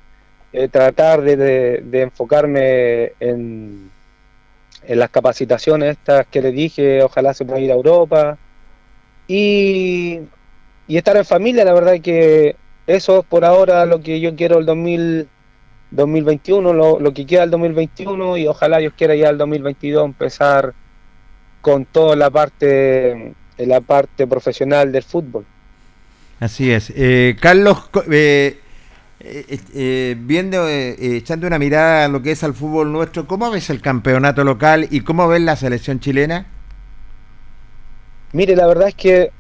[0.53, 3.91] eh, tratar de, enfocarme en,
[4.87, 8.39] las capacitaciones estas que les dije, ojalá se pueda ir a Europa
[9.27, 10.21] y,
[10.87, 14.59] y estar en familia, la verdad que eso es por ahora lo que yo quiero
[14.59, 15.29] el 2000
[15.91, 20.75] 2021, lo, lo que queda el 2021 y ojalá Dios quiera ya el 2022 empezar
[21.61, 25.47] con toda la parte la parte profesional del fútbol.
[26.41, 26.93] Así es.
[26.97, 28.59] Eh, Carlos, eh,
[29.21, 33.81] eh, viendo, echando una mirada a lo que es al fútbol nuestro, ¿cómo ves el
[33.81, 36.47] campeonato local y cómo ves la selección chilena?
[38.33, 39.31] Mire, la verdad es que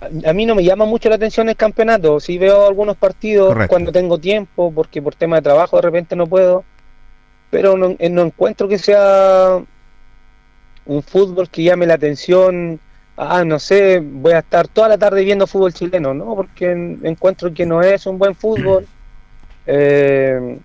[0.00, 2.20] a mí no me llama mucho la atención el campeonato.
[2.20, 6.26] Si veo algunos partidos cuando tengo tiempo, porque por tema de trabajo de repente no
[6.26, 6.64] puedo,
[7.50, 9.60] pero no, eh, no, encuentro que sea
[10.86, 12.80] un fútbol que llame la atención.
[13.16, 16.36] Ah, no sé, voy a estar toda la tarde viendo fútbol chileno, ¿no?
[16.36, 16.70] Porque
[17.02, 18.86] encuentro que no es un buen fútbol.
[19.70, 20.58] Eh,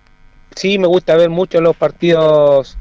[0.56, 2.78] sí, me gusta ver mucho los partidos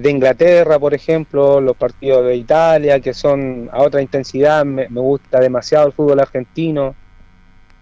[0.00, 4.64] de Inglaterra, por ejemplo, los partidos de Italia, que son a otra intensidad.
[4.64, 6.94] Me, gusta demasiado el fútbol argentino,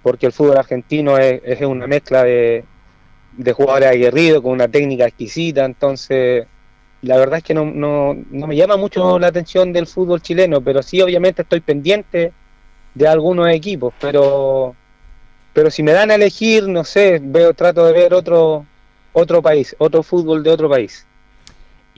[0.03, 2.65] porque el fútbol argentino es, una mezcla de,
[3.55, 5.65] jugadores aguerridos con una técnica exquisita.
[5.65, 6.47] Entonces,
[7.03, 10.61] la verdad es que no, no, no me llama mucho la atención del fútbol chileno,
[10.61, 12.33] pero sí, obviamente, estoy pendiente
[12.95, 14.75] de algunos equipos, pero
[15.53, 18.67] pero si me dan a elegir, no sé, veo trato de ver otro
[19.13, 21.07] otro país, otro fútbol de otro país.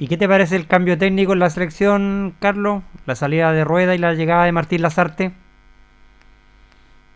[0.01, 2.85] ¿Y qué te parece el cambio técnico en la selección, Carlos?
[3.05, 5.33] La salida de Rueda y la llegada de Martín Lazarte.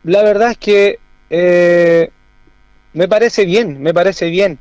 [0.03, 0.99] La verdad es que
[1.31, 2.11] eh,
[2.92, 4.59] me parece bien, me parece bien.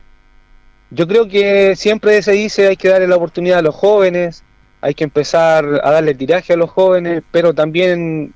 [0.92, 4.44] Yo creo que siempre se dice hay que darle la oportunidad a los jóvenes,
[4.82, 8.36] hay que empezar a darle tiraje a los jóvenes, pero también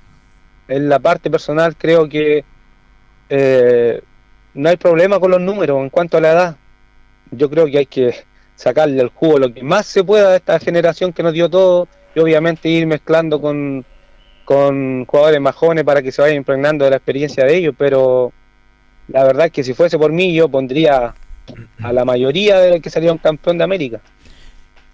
[0.66, 2.44] en la parte personal creo que
[3.28, 4.02] eh,
[4.54, 6.56] no hay problema con los números en cuanto a la edad.
[7.30, 8.24] Yo creo que hay que
[8.56, 11.86] sacarle el jugo lo que más se pueda a esta generación que nos dio todo
[12.14, 13.84] y obviamente ir mezclando con,
[14.44, 18.32] con jugadores más jóvenes para que se vayan impregnando de la experiencia de ellos, pero
[19.08, 21.14] la verdad es que si fuese por mí yo pondría
[21.82, 24.00] a la mayoría de los que salieron campeón de América.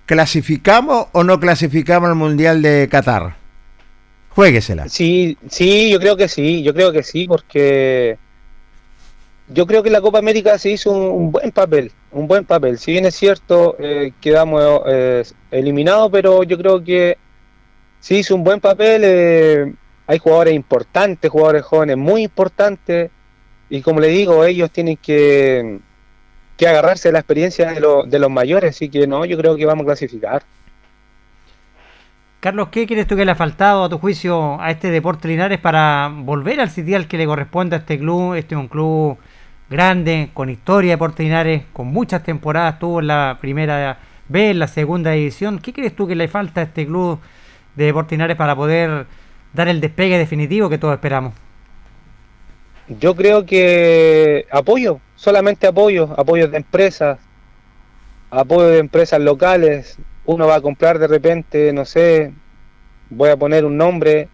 [0.04, 3.36] ¿Clasificamos o no clasificamos al Mundial de Qatar?
[4.30, 4.88] Jueguesela.
[4.88, 8.18] Sí, sí, yo creo que sí, yo creo que sí, porque
[9.48, 12.78] yo creo que la Copa América se hizo un, buen papel, un buen papel.
[12.78, 17.18] Si bien es cierto, eh, quedamos eh, eliminados, pero yo creo que
[18.00, 19.02] se hizo un buen papel.
[19.04, 19.74] Eh,
[20.06, 23.10] hay jugadores importantes, jugadores jóvenes muy importantes,
[23.70, 25.78] y como le digo, ellos tienen que,
[26.56, 29.64] que agarrarse de la experiencia de, de los mayores, así que no, yo creo que
[29.64, 30.42] vamos a clasificar.
[32.40, 35.60] Carlos, ¿qué crees tú que le ha faltado a tu juicio a este Deporte Linares
[35.60, 38.34] para volver al sitial que le corresponde a este club?
[38.34, 39.16] Este es un club
[39.72, 44.68] grande, con historia de Linares, con muchas temporadas, tuvo en la primera B, en la
[44.68, 45.58] segunda división.
[45.58, 47.18] ¿Qué crees tú que le falta a este club
[47.74, 49.06] de Deportes para poder
[49.52, 51.34] dar el despegue definitivo que todos esperamos?
[52.88, 57.18] Yo creo que apoyo, solamente apoyo, apoyo de empresas,
[58.30, 59.98] apoyo de empresas locales.
[60.24, 62.32] Uno va a comprar de repente, no sé,
[63.10, 64.28] voy a poner un nombre,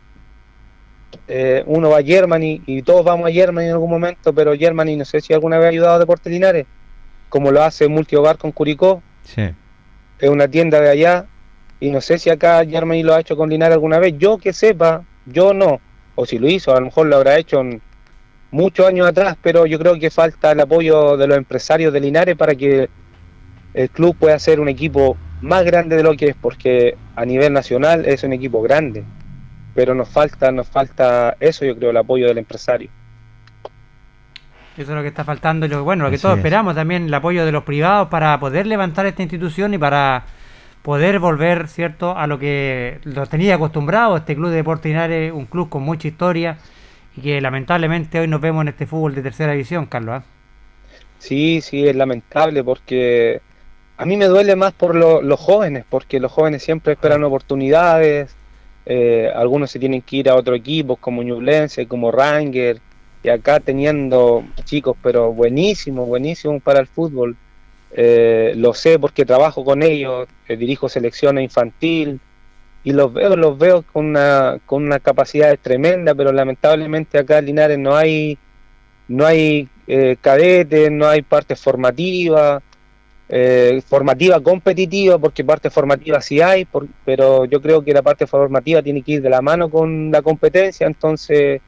[1.27, 4.97] eh, uno va a Germany y todos vamos a Germany en algún momento, pero Germany
[4.97, 6.66] no sé si alguna vez ha ayudado a Deportes Linares,
[7.29, 9.03] como lo hace Multihogar con Curicó.
[10.18, 11.27] Es una tienda de allá
[11.81, 14.14] y no sé si acá Germany lo ha hecho con Linares alguna vez.
[14.18, 15.81] Yo que sepa, yo no.
[16.14, 17.62] O si lo hizo, a lo mejor lo habrá hecho
[18.51, 22.37] muchos años atrás, pero yo creo que falta el apoyo de los empresarios de Linares
[22.37, 22.88] para que
[23.75, 27.53] el club pueda ser un equipo más grande de lo que es, porque a nivel
[27.53, 29.05] nacional es un equipo grande
[29.79, 32.91] pero nos falta, nos falta eso, yo creo, el apoyo del empresario.
[34.77, 37.14] Eso es lo que está faltando, y lo, bueno, lo que todos esperamos también, el
[37.14, 40.25] apoyo de los privados para poder levantar esta institución y para
[40.83, 45.47] poder volver, ¿cierto?, a lo que los tenía acostumbrado este club de Deportes Linares, un
[45.47, 46.59] club con mucha historia
[47.16, 50.22] y que lamentablemente hoy nos vemos en este fútbol de tercera división, Carlos.
[50.22, 50.24] ¿ah?
[51.20, 53.43] Sí, sí, es lamentable porque
[53.97, 58.35] a mí me duele más por los jóvenes, porque los jóvenes siempre esperan oportunidades,
[58.91, 62.80] eh, algunos se tienen que ir a otro equipo como Ñublense, como Ranger,
[63.22, 67.36] y acá teniendo chicos, pero buenísimos, buenísimos para el fútbol.
[67.93, 72.18] Eh, lo sé porque trabajo con ellos, eh, dirijo selecciones infantil
[72.82, 77.47] y los veo, los veo con una, con una capacidad tremenda, pero lamentablemente acá en
[77.47, 78.39] Linares no hay,
[79.07, 79.68] no hay
[80.22, 82.62] cadetes, no hay parte formativa,
[83.29, 86.66] eh, formativa competitiva, porque parte formativa sí hay,
[87.05, 90.22] pero yo creo que la parte formativa tiene que ir de la mano con la
[90.22, 91.61] competencia, entonces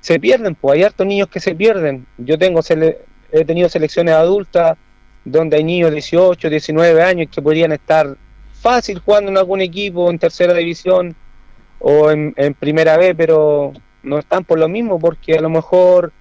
[0.00, 2.06] se pierden, pues hay hartos niños que se pierden.
[2.18, 2.60] Yo tengo
[3.30, 4.76] he tenido selecciones adultas
[5.24, 8.16] donde hay niños de 18, 19 años que podrían estar
[8.60, 11.14] fácil jugando en algún equipo en tercera división
[11.78, 13.72] o en, en primera B, pero
[14.02, 16.12] no están por lo mismo, porque a lo mejor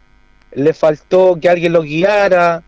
[0.51, 2.63] les faltó que alguien los guiara,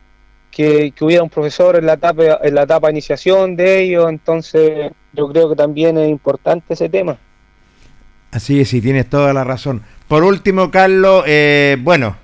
[0.52, 4.92] que, hubiera un profesor en la etapa en la etapa de iniciación de ellos, entonces
[5.14, 7.18] yo creo que también es importante ese tema.
[8.32, 9.84] Así es, y tienes toda la razón.
[10.08, 12.16] Por último, Carlos, eh, bueno,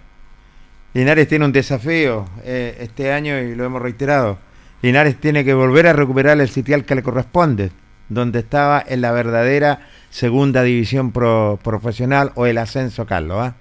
[0.94, 4.38] Linares tiene un desafío eh, este año y lo hemos reiterado.
[4.82, 7.72] Linares tiene que volver a recuperar el sitial que le corresponde,
[8.08, 13.38] donde estaba en la verdadera segunda división profesional o el ascenso, Carlos.
[13.40, 13.56] ¿ah?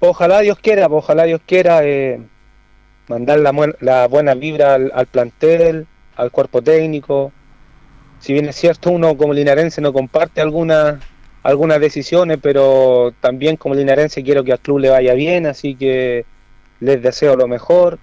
[0.00, 1.84] Ojalá Dios quiera, ojalá Dios quiera.
[1.84, 2.20] Eh,
[3.12, 3.40] mandar
[3.80, 5.86] la, buena vibra al, plantel,
[6.16, 7.30] al cuerpo técnico.
[8.20, 11.00] Si bien es cierto, uno como linarense no comparte algunas
[11.80, 16.24] decisiones, pero también como linarense quiero que al club le vaya bien, así que
[16.80, 17.98] les deseo lo mejor.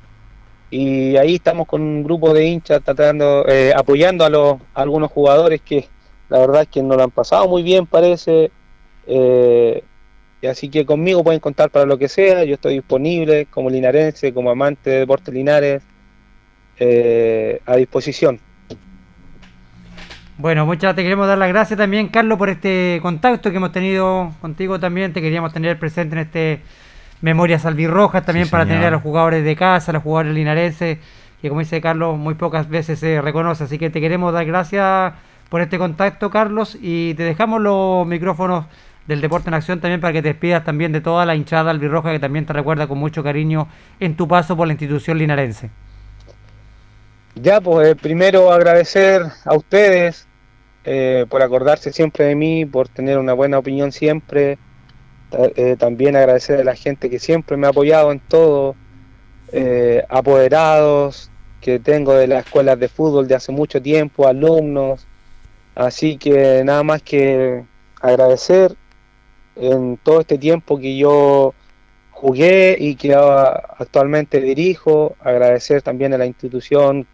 [0.69, 5.87] Y ahí estamos con un grupo de hinchas tratando, eh, apoyando a, algunos jugadores que
[6.29, 8.51] la verdad es que no lo han pasado muy bien, parece.
[9.07, 9.83] Eh,
[10.41, 14.33] y así que conmigo pueden contar para lo que sea, yo estoy disponible como linarense,
[14.33, 15.81] como amante de deportes linares,
[16.77, 18.39] eh, a disposición.
[20.37, 24.31] Bueno, muchas te queremos dar las gracias también, Carlos, por este contacto que hemos tenido
[24.39, 25.11] contigo también.
[25.11, 26.61] Te queríamos tener presente en este
[27.19, 30.99] Memorias Albirrojas también para tener a los jugadores de casa, a los jugadores linarenses,
[31.41, 33.65] que como dice Carlos, muy pocas veces se reconoce.
[33.65, 35.11] Así que te queremos dar gracias
[35.49, 38.65] por este contacto, Carlos, y te dejamos los micrófonos
[39.09, 42.11] del Deporte en Acción también para que te despidas también de toda la hinchada albirroja
[42.11, 43.67] que también te recuerda con mucho cariño
[43.99, 45.71] en tu paso por la institución linarense.
[47.33, 50.27] Ya, pues eh, primero agradecer a ustedes
[50.83, 54.59] eh, por acordarse siempre de mí, por tener una buena opinión siempre.
[55.31, 58.75] Eh, también agradecer a la gente que siempre me ha apoyado en todo,
[60.09, 61.31] apoderados
[61.61, 65.07] que tengo de las escuelas de fútbol de hace mucho tiempo, alumnos.
[65.73, 67.63] Así que nada más que
[68.01, 68.75] agradecer
[69.59, 71.53] en todo este tiempo que yo
[72.11, 75.15] jugué y que actualmente dirijo.
[75.19, 77.05] Agradecer también a la institución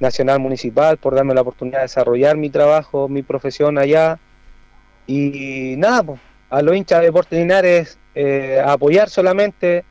[0.00, 4.18] nacional municipal por darme la oportunidad de desarrollar mi trabajo, mi profesión allá.
[5.06, 6.20] Y nada, pues,
[6.50, 9.84] a los hinchas de Deportes Linares eh, apoyar solamente.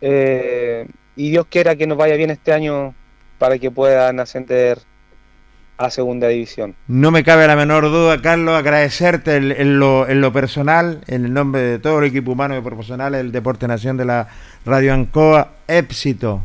[0.00, 2.94] Eh, y Dios quiera que nos vaya bien este año
[3.38, 4.78] para que puedan ascender
[5.78, 6.74] a segunda división.
[6.88, 11.34] No me cabe la menor duda, Carlos, agradecerte en, lo, en lo, personal, en el
[11.34, 14.28] nombre de todo el equipo humano y profesional del Deporte Nación de la
[14.64, 16.42] Radio Ancoa, éxito,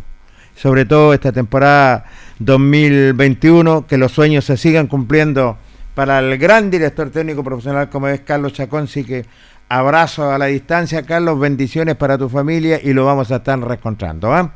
[0.56, 2.06] sobre todo esta temporada
[2.40, 5.58] 2021, que los sueños se sigan cumpliendo
[5.96, 9.26] para el gran director técnico profesional como es Carlos Chacón, sí que
[9.70, 14.34] abrazo a la distancia, Carlos, bendiciones para tu familia y lo vamos a estar reencontrando.
[14.34, 14.52] ¿ah?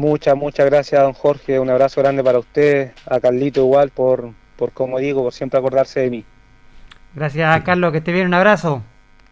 [0.00, 1.60] Muchas, muchas gracias, don Jorge.
[1.60, 6.00] Un abrazo grande para usted, a Carlito igual, por, por como digo, por siempre acordarse
[6.00, 6.24] de mí.
[7.14, 7.92] Gracias, Carlos.
[7.92, 8.26] Que esté bien.
[8.26, 8.82] Un abrazo.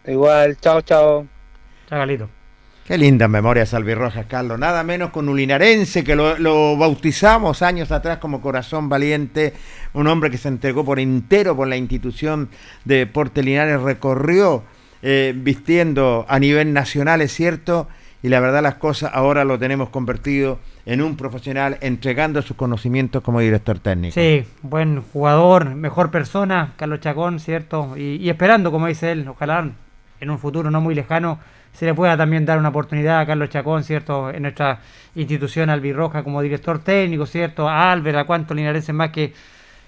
[0.07, 0.59] Igual.
[0.59, 1.27] Chao, chao.
[1.89, 2.29] Chao, Carlito.
[2.85, 4.59] Qué lindas memorias albirrojas, Carlos.
[4.59, 9.55] Nada menos con un linarense que lo, bautizamos años atrás como Corazón Valiente,
[9.95, 12.51] un hombre que se entregó por entero por la institución
[12.85, 14.65] de Deporte Linares, recorrió
[15.01, 17.89] eh, vistiendo a nivel nacional, es cierto,
[18.23, 23.23] y la verdad las cosas ahora lo tenemos convertido en un profesional entregando sus conocimientos
[23.23, 24.15] como director técnico.
[24.15, 27.97] Sí, buen jugador, mejor persona, Carlos Chacón, ¿cierto?
[27.97, 29.71] Y, esperando, como dice él, ojalá
[30.21, 31.39] en un futuro no muy lejano
[31.73, 34.31] se le pueda también dar una oportunidad a Carlos Chacón, ¿cierto?
[34.31, 34.81] En nuestra
[35.15, 37.69] institución albirroja como director técnico, ¿cierto?
[37.69, 39.33] A Albert, a cuántos linarenses más que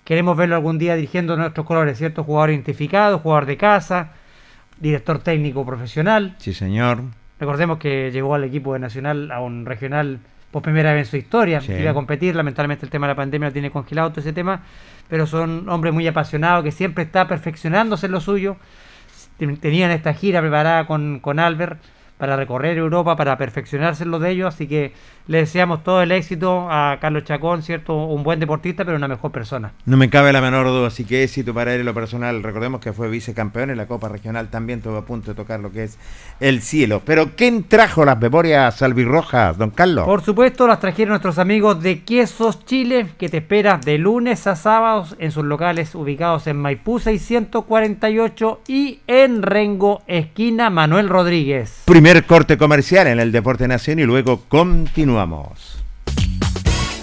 [0.04, 2.22] queremos verlo algún día dirigiendo nuestros colores, ¿cierto?
[2.22, 4.12] Jugador identificado, jugador de casa,
[4.78, 6.36] director técnico profesional.
[6.38, 7.00] Sí, señor
[7.40, 10.20] Recordemos que llegó al equipo de Nacional a un regional
[10.50, 11.62] por primera vez en su historia.
[11.66, 14.62] Iba a competir, lamentablemente el tema de la pandemia lo tiene congelado todo ese tema,
[15.08, 18.56] pero son hombres muy apasionados que siempre está perfeccionándose en lo suyo.
[19.38, 21.80] Tenían esta gira preparada con, con Albert
[22.20, 24.54] para recorrer Europa, para perfeccionarse en lo de ellos.
[24.54, 24.92] Así que
[25.26, 27.96] le deseamos todo el éxito a Carlos Chacón, ¿cierto?
[27.96, 29.72] Un buen deportista, pero una mejor persona.
[29.86, 32.42] No me cabe la menor duda, así que éxito para él en lo personal.
[32.42, 35.72] Recordemos que fue vicecampeón en la Copa Regional, también estuvo a punto de tocar lo
[35.72, 35.98] que es
[36.40, 37.00] el cielo.
[37.06, 40.04] Pero ¿quién trajo las memorias albirrojas, don Carlos?
[40.04, 44.56] Por supuesto, las trajeron nuestros amigos de Quesos Chile, que te espera de lunes a
[44.56, 51.30] sábados en sus locales ubicados en Maipú 648 y en Rengo, esquina Manuel Rodríguez
[52.26, 55.78] corte comercial en el Deporte Nación y luego continuamos.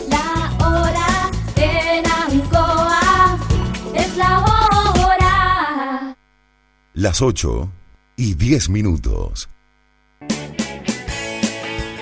[0.10, 3.40] La hora en Ancoa
[3.96, 6.16] es la hora.
[6.94, 7.72] Las 8
[8.18, 9.50] y 10 minutos.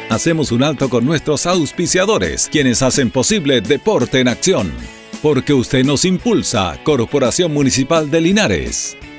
[0.09, 4.71] Hacemos un alto con nuestros auspiciadores, quienes hacen posible Deporte en Acción.
[5.21, 8.97] Porque usted nos impulsa, Corporación Municipal de Linares.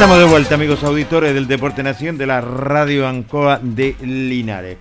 [0.00, 4.78] Estamos de vuelta, amigos auditores del Deporte Nación de la Radio Ancoa de Linares.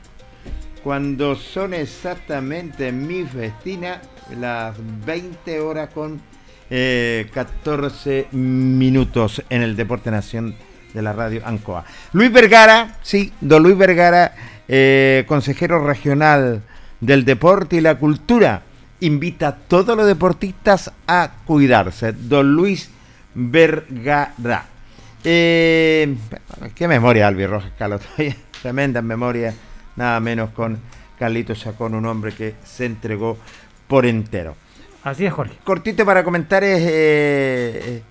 [0.81, 3.99] Cuando son exactamente mi festina,
[4.39, 6.21] las 20 horas con
[6.69, 10.55] 14 eh, minutos en el Deporte Nación
[10.93, 11.83] de la Radio Ancoa.
[12.13, 14.33] Luis Vergara, sí, don Luis Vergara,
[14.69, 16.61] eh, consejero regional
[17.01, 18.61] del Deporte y la Cultura,
[19.01, 22.13] invita a todos los deportistas a cuidarse.
[22.13, 22.89] Don Luis
[23.35, 24.78] Vergara.
[25.23, 26.15] Eh,
[26.75, 28.01] qué memoria, Albi Rojas, Carlos.
[28.61, 29.53] Tremenda memoria,
[29.95, 30.79] nada menos con
[31.17, 33.37] Carlitos Chacón, un hombre que se entregó
[33.87, 34.55] por entero.
[35.03, 35.55] Así es, Jorge.
[35.63, 38.01] Cortito para comentar es, eh,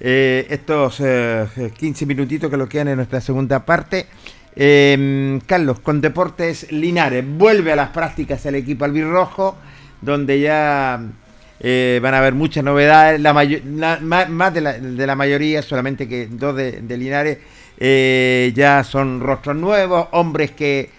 [0.00, 4.06] eh, estos eh, 15 minutitos que lo quedan en nuestra segunda parte.
[4.54, 9.56] Eh, Carlos, con Deportes Linares, vuelve a las prácticas el equipo albirrojo,
[10.00, 11.00] donde ya
[11.60, 15.62] eh, van a haber muchas novedades, la la- más, más de, la, de la mayoría,
[15.62, 17.38] solamente que dos de, de Linares
[17.78, 20.90] eh, ya son rostros nuevos, hombres que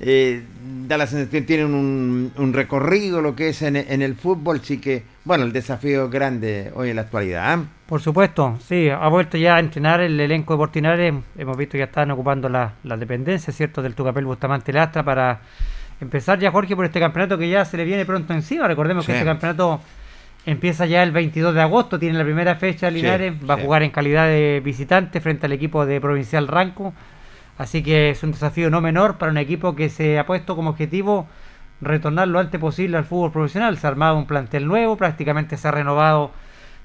[0.00, 0.42] eh,
[0.86, 5.02] da la sensación tienen un, recorrido lo que es en, en el fútbol, sí que,
[5.24, 7.44] bueno, el desafío es grande hoy en la actualidad.
[7.52, 7.64] ¿ah?
[7.86, 11.14] Por supuesto, sí, ha vuelto ya a entrenar el elenco de Portinares.
[11.36, 15.40] Hemos visto que ya están ocupando la- las dependencias, ¿cierto?, del Tucapel Bustamante Lastra para
[16.00, 18.68] empezar ya, Jorge, por este campeonato que ya se le viene pronto encima.
[18.68, 19.80] Recordemos que este campeonato
[20.46, 23.60] empieza ya el 22 de agosto, tiene la primera fecha Linares, va sí.
[23.60, 26.94] a jugar en calidad de visitante frente al equipo de Provincial Ranco.
[27.58, 30.70] Así que es un desafío no menor para un equipo que se ha puesto como
[30.70, 31.26] objetivo
[31.80, 33.76] retornar lo antes posible al fútbol profesional.
[33.78, 36.30] Se ha armado un plantel nuevo, prácticamente se ha renovado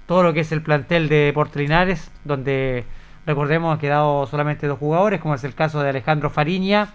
[0.08, 2.86] todo lo que es el plantel de Deportes Linares, donde
[3.26, 6.90] recordemos han quedado solamente dos jugadores, como es el caso de Alejandro Fariña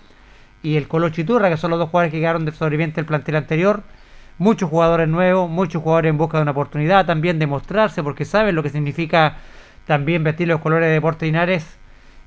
[0.62, 3.36] y el Colo Chiturra, que son los dos jugadores que quedaron de sobreviviente del plantel
[3.36, 3.82] anterior.
[4.38, 8.54] Muchos jugadores nuevos, muchos jugadores en busca de una oportunidad también de mostrarse, porque saben
[8.54, 9.36] lo que significa
[9.86, 11.78] también vestir los colores de Deportes Linares.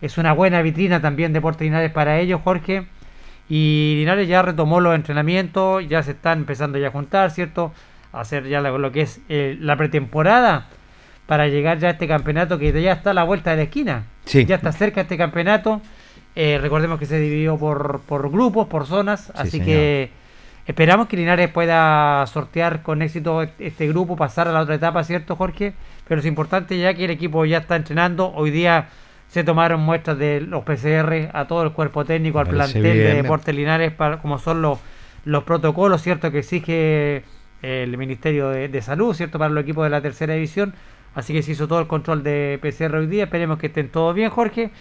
[0.02, 2.88] Es una buena vitrina también Deportes Linares para ellos, Jorge.
[3.48, 7.74] Y Linares ya retomó los entrenamientos, ya se están empezando ya a juntar, ¿cierto?
[8.14, 10.68] A hacer ya lo, que es eh, la pretemporada
[11.28, 14.04] para llegar ya a este campeonato que ya está a la vuelta de la esquina.
[14.26, 14.46] Sí.
[14.46, 15.82] Ya está cerca este campeonato.
[16.36, 19.66] Eh, recordemos que se dividió por, por grupos, por zonas, así señor.
[19.66, 20.10] que
[20.66, 25.36] esperamos que Linares pueda sortear con éxito este grupo, pasar a la otra etapa, ¿cierto,
[25.36, 25.74] Jorge?
[26.08, 28.32] Pero es importante ya que el equipo ya está entrenando.
[28.34, 28.88] Hoy día
[29.28, 33.14] se tomaron muestras de los PCR a todo el cuerpo técnico, al plantel de.
[33.16, 34.80] Deportes Linares, para, como son los,
[35.26, 37.24] los protocolos, ¿cierto?, que exige
[37.62, 40.74] el Ministerio de, de Salud, ¿cierto?, para los equipos de la tercera división.
[41.14, 43.26] Así que se hizo todo el control de PCR hoy día.
[43.26, 44.72] Esperemos que estén todos bien, Jorge.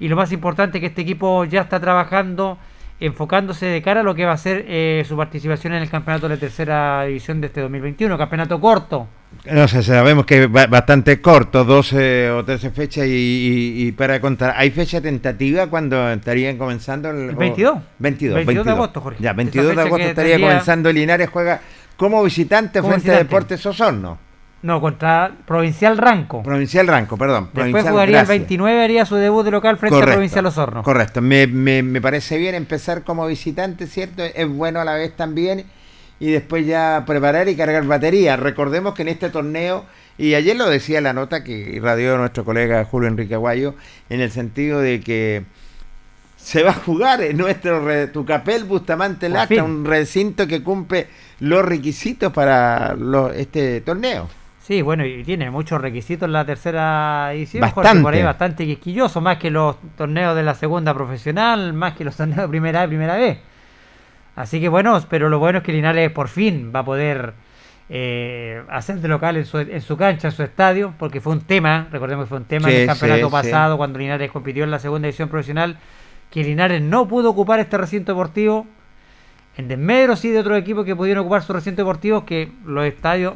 [0.00, 2.58] Y lo más importante es que este equipo ya está trabajando,
[3.00, 6.28] enfocándose de cara a lo que va a ser eh, su participación en el campeonato
[6.28, 8.16] de la tercera división de este 2021.
[8.18, 9.08] Campeonato corto.
[9.50, 13.92] No sé, sabemos que es ba- bastante corto, 12 o 13 fechas y, y- y
[13.92, 17.10] para contar, ¿hay fecha tentativa cuando estarían comenzando?
[17.10, 17.78] El, El o- 22.
[17.98, 19.18] 22, 22 de agosto, Jorge.
[19.22, 21.60] Ya, Esa 22 de agosto estaría tendría- comenzando Linares, juega
[21.96, 23.18] como visitante Como frente a.
[23.18, 24.18] Deportes Osorno.
[24.64, 26.42] No, contra Provincial Ranco.
[26.42, 27.44] Provincial Ranco, perdón.
[27.52, 28.30] Después Provincial, jugaría gracias.
[28.34, 30.82] el 29, haría su debut de local frente a Provincial Osorno.
[30.82, 34.22] Correcto, me, me- me parece bien empezar como visitante, ¿cierto?
[34.24, 35.66] Es bueno a la vez también.
[36.18, 38.36] Y después ya preparar y cargar batería.
[38.36, 39.84] Recordemos que en este torneo,
[40.16, 43.74] y ayer lo decía la nota que irradió nuestro colega Julio Enrique Aguayo,
[44.08, 45.44] en el sentido de que
[46.38, 49.60] se va a jugar en nuestro re- Tucapel Bustamante fin.
[49.60, 51.08] un recinto que cumple
[51.40, 52.96] los requisitos para
[53.36, 54.26] este torneo.
[54.64, 57.62] Sí, bueno, y tiene muchos requisitos la tercera edición.
[57.64, 58.02] Jorge, Bastante.
[58.02, 62.16] por ahí bastante quisquilloso, más que los torneos de la segunda profesional, más que los
[62.16, 63.38] torneos de primera y primera B.
[64.36, 67.34] Así que bueno, pero lo bueno es que Linares por fin va a poder
[67.90, 71.42] eh, hacer de local en su, en su cancha, en su estadio, porque fue un
[71.42, 74.64] tema, recordemos que fue un tema Sí, en el campeonato sí, pasado, cuando Linares compitió
[74.64, 75.76] en la segunda edición profesional,
[76.30, 78.66] que Linares no pudo ocupar este recinto deportivo.
[79.58, 83.34] En desmedro sí de otros equipos que pudieron ocupar sus recintos deportivos, que los estadios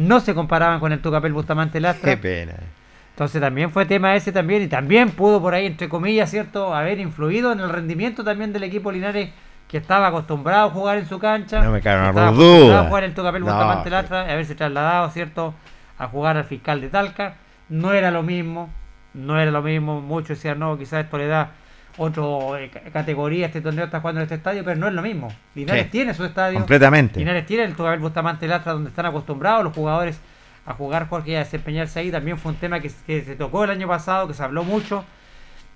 [0.00, 2.12] no se comparaban con el Tucapel Bustamante Lastra.
[2.12, 2.54] Qué pena.
[3.10, 6.98] Entonces también fue tema ese también y también pudo por ahí, entre comillas, ¿cierto?, haber
[6.98, 9.30] influido en el rendimiento también del equipo Linares
[9.68, 11.62] que estaba acostumbrado a jugar en su cancha.
[11.62, 12.28] No me estaba duda.
[12.28, 13.90] acostumbrado a jugar en el Tucapel No, Bustamante sí.
[13.90, 15.54] Lastra y haberse trasladado, ¿cierto?,
[15.98, 17.34] a jugar al fiscal de Talca.
[17.68, 18.70] No era lo mismo,
[19.12, 20.00] no era lo mismo.
[20.00, 21.50] Muchos decían, no, quizás esto le da
[21.96, 25.02] otro eh, ca- categoría, este torneo está jugando en este estadio, pero no es lo
[25.02, 25.32] mismo.
[25.54, 25.90] Linares Sí.
[25.90, 26.58] tiene su estadio.
[26.58, 27.18] Completamente.
[27.18, 30.20] Linares tiene el Tucapel Bustamante Lastra donde están acostumbrados los jugadores
[30.66, 32.10] a jugar Jorge y a desempeñarse ahí.
[32.10, 35.04] También fue un tema que, que se tocó el año pasado, que se habló mucho.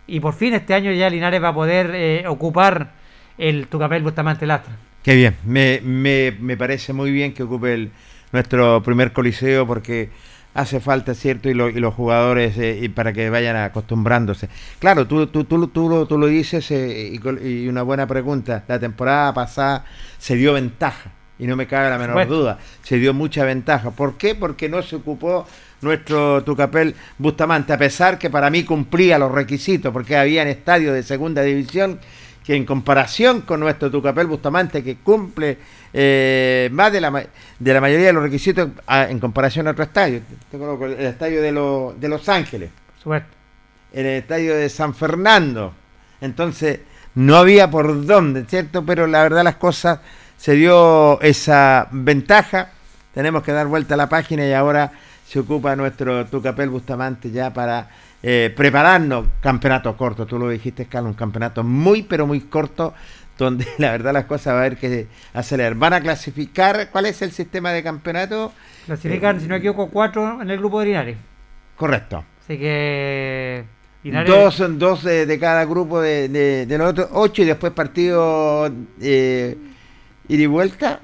[0.06, 2.92] Y por fin este año ya Linares va a poder eh, ocupar
[3.38, 4.74] el Tucapel Bustamante Lastra.
[5.02, 7.90] Qué bien, me, me, me parece muy bien que ocupe el,
[8.32, 10.10] nuestro primer coliseo porque
[10.54, 11.50] hace falta, ¿cierto?
[11.50, 14.48] Y, lo- y los jugadores eh, y para que vayan acostumbrándose.
[14.78, 18.06] Claro, tú, tú, tú, lo- tú, lo- tú lo dices eh, y, y una buena
[18.06, 18.64] pregunta.
[18.68, 19.84] La temporada pasada
[20.18, 22.58] se dio ventaja y no me cabe la menor duda.
[22.82, 23.90] Se dio mucha ventaja.
[23.90, 24.34] ¿Por qué?
[24.36, 25.46] Porque no se ocupó
[25.82, 30.92] nuestro Tucapel Bustamante, a pesar que para mí cumplía los requisitos, porque había en estadio
[30.94, 31.98] de segunda división
[32.44, 35.56] que en comparación con nuestro Tucapel Bustamante, que cumple
[35.92, 37.10] eh, más de la,
[37.58, 40.20] de la mayoría de los requisitos a- en comparación a otro estadio.
[40.50, 42.70] Te coloco el estadio de, los de Los Ángeles.
[43.92, 45.72] En el estadio de San Fernando.
[46.20, 46.80] Entonces,
[47.14, 48.84] no había por dónde, ¿cierto?
[48.84, 50.00] Pero la verdad las cosas
[50.36, 52.70] se dio esa ventaja.
[53.14, 54.92] Tenemos que dar vuelta a la página y ahora
[55.26, 57.88] se ocupa nuestro Tucapel Bustamante ya para
[58.26, 59.26] eh, prepararnos.
[59.42, 62.94] Campeonato corto, tú lo dijiste, Carlos, un campeonato muy, pero muy corto,
[63.36, 65.74] donde la verdad las cosas va a haber que acelerar.
[65.74, 68.52] Van a clasificar, ¿cuál es el sistema de campeonato?
[68.86, 71.16] Clasifican, si no me equivoco, cuatro en el grupo de Linares.
[71.76, 72.24] Correcto.
[72.42, 73.64] Así que.
[74.04, 77.46] Linares- Dos, son dos de, de cada grupo de, de, de los otros ocho y
[77.46, 78.70] después partido
[79.00, 79.56] eh,
[80.28, 81.00] ida y vuelta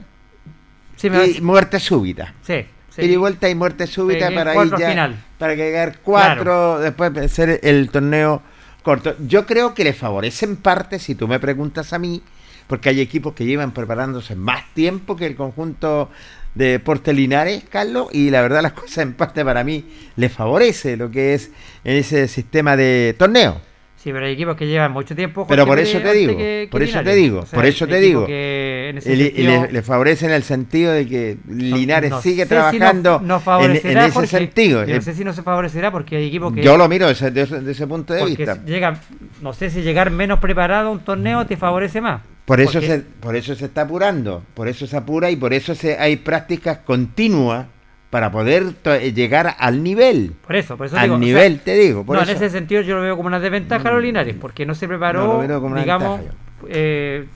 [0.97, 2.35] Sí, me y muerte súbita.
[2.43, 3.03] sí, sí.
[3.03, 5.25] Y vuelta y muerte súbita Sí, para ir ya final.
[5.39, 8.43] para llegar cuatro después de hacer el torneo
[8.83, 9.15] corto.
[9.27, 12.23] Yo creo que le favorece en parte, si tú me preguntas a mí,
[12.67, 16.11] porque hay equipos que llevan preparándose más tiempo que el conjunto
[16.55, 19.85] de Deportes Linares, Carlos, y la verdad las cosas en parte para mí
[20.17, 21.51] le favorece lo que es
[21.85, 23.61] en ese sistema de torneo.
[24.03, 25.47] Sí, pero hay equipos que llevan mucho tiempo.
[25.47, 27.87] Pero por eso te digo, que- que por eso te digo, O sea, por eso
[27.87, 28.27] te digo.
[28.27, 33.43] le, favorece en el sentido de que Linares no sigue sé si no- trabajando no
[33.63, 34.27] en, en ese Jorge.
[34.29, 34.85] sentido.
[34.85, 36.63] Yo no sé si no se favorecerá porque hay equipos que.
[36.63, 38.65] Yo lo miro desde, ese punto de porque vista.
[38.65, 38.99] llega,
[39.43, 42.23] no sé si llegar menos preparado a un torneo te favorece más.
[42.47, 45.53] Por eso, Porque- se, por eso se está apurando, por eso se apura y por
[45.53, 47.67] eso se, hay prácticas continuas
[48.11, 50.33] para poder eh, llegar al nivel.
[50.47, 52.05] Por eso, por eso al digo, o sea, nivel, te digo.
[52.05, 52.33] Por no, eso.
[52.33, 54.89] en ese sentido yo lo veo como una desventaja a los Linares, porque no se
[54.89, 56.21] preparó, No, como digamos,
[56.69, 57.27] eh,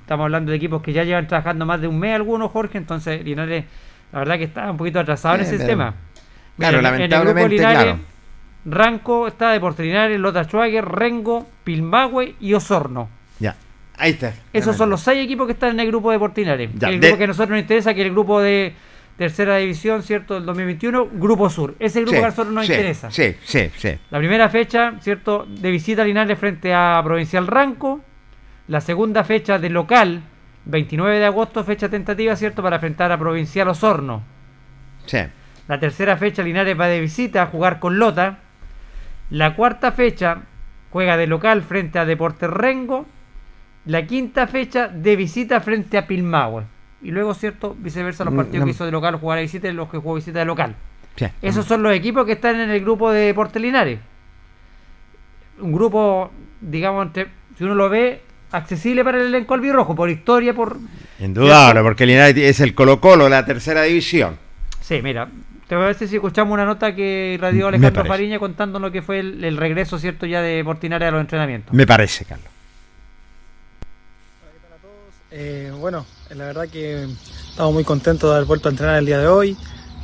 [0.00, 3.22] estamos hablando de equipos que ya llevan trabajando más de un mes algunos, Jorge, entonces
[3.24, 3.64] Linares,
[4.12, 5.94] la verdad que está un poquito atrasado en ese pero- sistema.
[6.56, 7.98] claro, en- lamentablemente, en el grupo Linares, claro.
[8.64, 13.08] Ranco está Deportes Linares, Lota Schwager, Rengo, Pilmahue y Osorno.
[13.40, 13.56] Ya,
[13.98, 14.32] ahí está.
[14.52, 16.18] Esos son los seis equipos que están en el grupo de.
[16.78, 18.72] Ya, el de- grupo que a nosotros nos interesa, que es el grupo de
[19.22, 20.34] tercera división, ¿cierto?
[20.34, 21.76] Del 2021, Grupo Sur.
[21.78, 23.10] Ese grupo Sí, nosotros nos sí, interesa.
[23.10, 23.98] Sí, sí, sí.
[24.10, 25.46] La primera fecha, ¿cierto?
[25.48, 28.00] De visita a Linares frente a Provincial Ranco.
[28.66, 30.22] La segunda fecha de local,
[30.64, 32.62] 29 de agosto, fecha tentativa, ¿cierto?
[32.64, 34.22] Para enfrentar a Provincial Osorno.
[35.06, 35.18] sí.
[35.68, 38.40] La tercera fecha, Linares va de visita a jugar con Lota.
[39.30, 40.38] La cuarta fecha,
[40.90, 43.06] juega de local frente a Deportes Rengo.
[43.86, 46.64] La quinta fecha, de visita frente a Pilmahue.
[47.02, 47.74] Y luego, ¿cierto?
[47.78, 48.64] Viceversa, los Mm, partidos no.
[48.66, 50.74] que hizo de local jugar a visita y los que jugó visita de local.
[51.16, 51.26] sí.
[51.42, 53.98] Esos son los equipos que están en el grupo de Deportes Linares.
[55.60, 56.30] Un grupo,
[56.60, 57.28] digamos, entre-
[57.58, 58.22] si uno lo ve,
[58.52, 60.76] accesible para el elenco albirrojo, por historia, por...
[61.18, 64.36] Indudable, porque Linares es el Colo-Colo, la tercera división.
[64.80, 65.28] Sí, mira,
[65.68, 68.04] te voy a decir si escuchamos una nota que radió Me Alejandro.
[68.06, 71.74] Fariña contando lo que fue el, el regreso, ¿cierto?, ya de Portinares a los entrenamientos.
[71.74, 72.48] Me parece, Carlos.
[75.30, 76.04] Eh, bueno,
[76.34, 77.08] la verdad que
[77.50, 79.56] estamos muy contentos de haber vuelto a entrenar el día de hoy,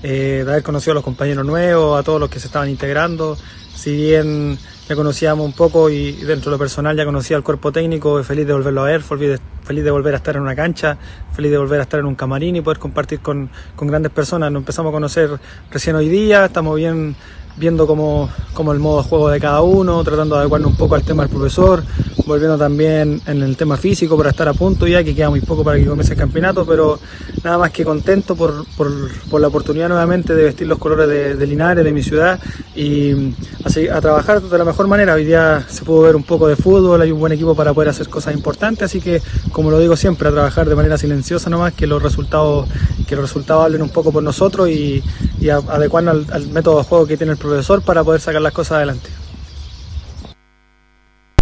[0.02, 3.36] eh, de haber conocido a los compañeros nuevos, a todos los que se estaban integrando.
[3.74, 4.58] Si bien
[4.88, 8.46] ya conocíamos un poco y dentro de lo personal ya conocía al cuerpo técnico, feliz
[8.46, 10.98] de volverlo a ver, feliz de, feliz de volver a estar en una cancha,
[11.32, 14.52] feliz de volver a estar en un camarín y poder compartir con, con grandes personas.
[14.52, 15.30] Nos empezamos a conocer
[15.70, 17.16] recién hoy día, estamos bien
[17.58, 20.94] viendo cómo, cómo el modo de juego de cada uno, tratando de adecuarnos un poco
[20.94, 21.82] al tema del profesor,
[22.26, 25.64] volviendo también en el tema físico para estar a punto ya, que queda muy poco
[25.64, 26.98] para que comience el campeonato, pero
[27.42, 28.90] nada más que contento por, por,
[29.30, 32.38] por la oportunidad nuevamente de vestir los colores de, de Linares, de mi ciudad,
[32.76, 33.32] y
[33.64, 35.14] así, a trabajar de la mejor manera.
[35.14, 37.88] Hoy día se pudo ver un poco de fútbol, hay un buen equipo para poder
[37.88, 39.20] hacer cosas importantes, así que
[39.52, 42.68] como lo digo siempre, a trabajar de manera silenciosa nomás, que los resultados,
[43.06, 45.02] que los resultados hablen un poco por nosotros y,
[45.40, 47.47] y a- adecuarnos al, al método de juego que tiene el profesor
[47.84, 49.08] para poder sacar las cosas adelante.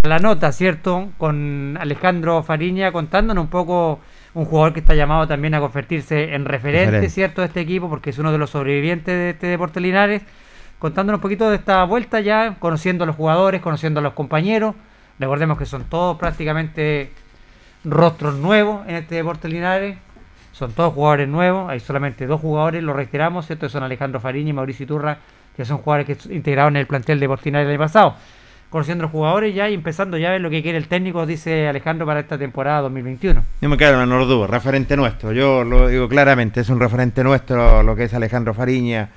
[0.02, 3.98] La nota, ¿cierto?, con Alejandro Fariña contándonos un poco
[4.34, 7.10] un jugador que está llamado también a convertirse en referente, Referente.
[7.10, 10.22] ¿cierto?, de este equipo, porque es uno de los sobrevivientes de este Deportes Linares,
[10.78, 14.76] contándonos un poquito de esta vuelta ya, conociendo a los jugadores, conociendo a los compañeros.
[15.18, 17.10] Recordemos que son todos prácticamente
[17.84, 19.98] rostros nuevos en este Deportes Linares.
[20.52, 23.68] Son todos jugadores nuevos, hay solamente dos jugadores, lo reiteramos, ¿cierto?
[23.68, 25.18] Son Alejandro Fariña y Mauricio Iturra,
[25.56, 28.14] que son jugadores que integraron en el plantel de Linares el año pasado.
[28.68, 31.68] Conociendo los jugadores ya y empezando ya a ver lo que quiere el técnico, dice
[31.68, 33.42] Alejandro, para esta temporada 2021.
[33.60, 35.32] No me queda la menor duda, referente nuestro.
[35.32, 39.08] Yo lo digo claramente, es un referente nuestro lo que es Alejandro Fariña,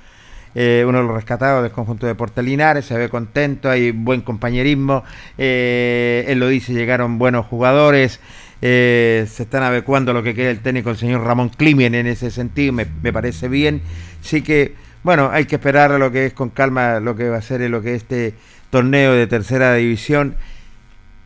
[0.54, 5.04] eh, uno de los rescatados del conjunto de Portelinares, se ve contento, hay buen compañerismo.
[5.36, 8.20] eh, él lo dice, llegaron buenos jugadores.
[8.62, 12.30] eh, se están adecuando lo que quiere el técnico, el señor Ramón Climen, en ese
[12.30, 13.80] sentido, me, me parece bien.
[14.20, 17.38] Sí que, bueno, hay que esperar a lo que es con calma, lo que va
[17.38, 18.34] a ser lo que es este
[18.70, 20.36] torneo de tercera división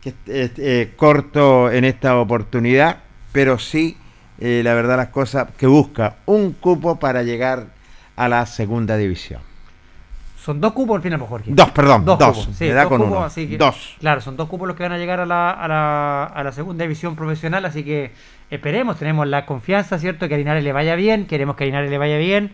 [0.01, 2.99] que es, eh, corto en esta oportunidad,
[3.31, 3.97] pero sí,
[4.39, 7.67] eh, la verdad las cosas, que busca un cupo para llegar
[8.15, 9.41] a la segunda división.
[10.37, 11.51] son dos cupos al final, pues, Jorge.
[11.55, 12.17] Dos, perdón, dos.
[12.19, 13.25] cupos, sí, Me da dos con cupos, uno.
[13.25, 13.95] así que- Dos.
[13.99, 16.51] Claro, son dos cupos los que van a llegar a la, a la, a la
[16.51, 18.11] segunda división profesional, así que
[18.51, 20.27] esperemos, tenemos la confianza, ¿cierto?
[20.27, 22.51] Que a Linares le vaya bien, queremos que a Linares le vaya bien,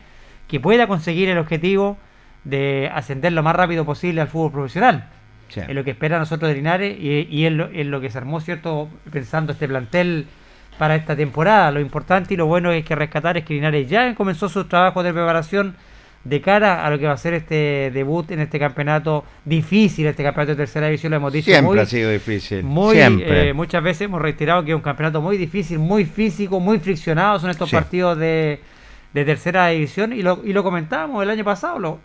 [0.52, 1.98] que pueda conseguir el objetivo
[2.44, 5.06] de ascender lo más rápido posible al fútbol profesional.
[5.50, 5.62] Sí.
[5.68, 8.10] Es lo que espera a nosotros de Linares y, y es, lo, es lo que
[8.10, 8.88] se armó, ¿cierto?
[9.12, 10.28] Pensando este plantel
[10.78, 11.72] para esta temporada.
[11.72, 15.04] Lo importante y lo bueno es que rescatar es que Linares ya comenzó sus trabajos
[15.04, 15.76] de preparación
[16.24, 20.22] de cara a lo que va a ser este debut en este campeonato difícil, este
[20.24, 22.64] campeonato de tercera división, lo hemos dicho Siempre muy, ha sido difícil.
[22.64, 23.50] muy, Siempre.
[23.50, 27.40] eh, muchas veces hemos reiterado que es un campeonato muy difícil, muy físico, muy friccionado
[27.40, 27.76] son estos Sí.
[27.76, 28.60] partidos de,
[29.14, 32.00] de tercera división y lo, y lo comentábamos el año pasado.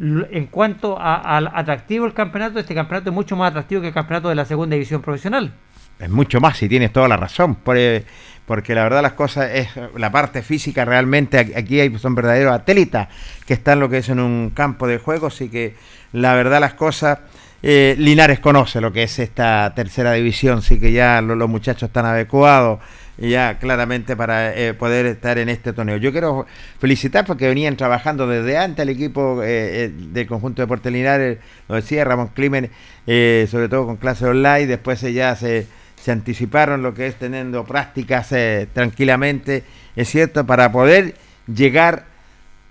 [0.00, 3.94] En cuanto a- al atractivo del campeonato, este campeonato es mucho más atractivo que el
[3.94, 5.52] campeonato de la segunda división profesional.
[5.98, 7.56] Es mucho más, y tienes toda la razón.
[7.74, 8.04] eh,
[8.46, 13.08] porque la verdad las cosas es la parte física realmente aquí- hay, son verdaderos atletas
[13.46, 15.74] que están lo que es en un campo de juego, así que
[16.12, 17.18] la verdad las cosas
[17.62, 21.88] eh, Linares conoce lo que es esta tercera división, así que ya lo- los muchachos
[21.88, 22.80] están adecuados
[23.20, 25.96] ya claramente para eh, poder estar en este torneo.
[25.96, 26.46] Yo quiero
[26.78, 31.38] felicitar porque venían trabajando desde antes el equipo eh, del conjunto de Deportes Linares,
[31.68, 32.70] lo decía Ramón Climen,
[33.06, 35.66] sobre todo con clase online, después ya se,
[36.00, 38.28] se anticiparon lo que es teniendo prácticas
[38.72, 39.64] tranquilamente,
[39.96, 41.16] es cierto, para poder
[41.52, 42.04] llegar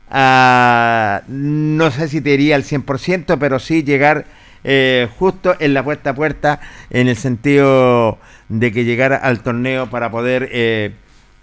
[0.10, 4.26] a, no sé si te diría al 100%, pero sí llegar
[4.70, 6.60] eh, justo en la puerta a puerta,
[6.90, 8.18] en el sentido
[8.50, 10.92] de que llegara al torneo para poder eh,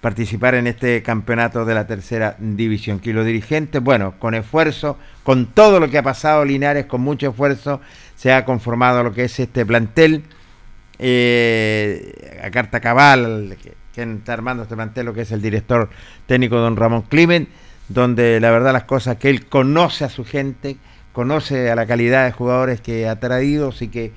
[0.03, 3.01] participar en este campeonato de la tercera división.
[3.01, 7.31] Que los dirigentes, bueno, con esfuerzo, con todo lo que ha pasado Linares, con mucho
[7.31, 7.81] esfuerzo,
[8.14, 10.25] se ha conformado lo que es este plantel.
[10.99, 13.57] Eh, a carta cabal,
[13.95, 15.89] que está armando este plantel, lo que es el director
[16.27, 17.49] técnico don Ramón Climen,
[17.89, 20.77] donde la verdad las cosas que él conoce a su gente,
[21.14, 24.12] conoce a la calidad de jugadores que ha traído, así que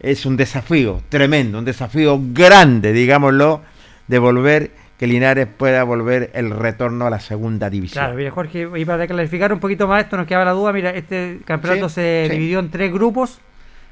[0.00, 3.60] es un desafío tremendo, un desafío grande, digámoslo,
[4.08, 8.02] de volver, que Linares pueda volver el retorno a la segunda división.
[8.04, 10.90] Claro, mira Jorge, y para clarificar un poquito más esto, nos quedaba la duda, mira,
[10.90, 12.32] este campeonato Sí, se sí.
[12.32, 13.40] dividió en tres grupos,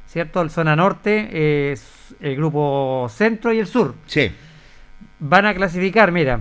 [0.08, 0.40] ¿cierto?
[0.40, 1.76] El zona norte, eh,
[2.20, 3.94] el grupo centro y el sur.
[4.06, 4.32] Sí,
[5.18, 6.40] Van a clasificar, mira,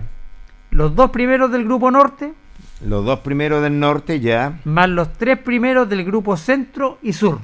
[0.70, 2.32] los dos primeros del grupo norte,
[2.84, 7.38] los dos primeros del norte ya, más los tres primeros del grupo centro y sur.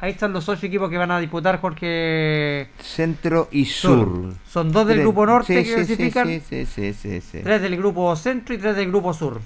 [0.00, 2.68] Ahí están los ocho equipos que van a disputar, Jorge.
[2.80, 4.32] centro y sur.
[4.48, 5.04] Son dos del Tres.
[5.06, 7.40] grupo norte Sí, que sí, sí, clasifican, sí, sí, sí, sí, sí.
[7.42, 9.40] tres del grupo centro y tres del grupo sur.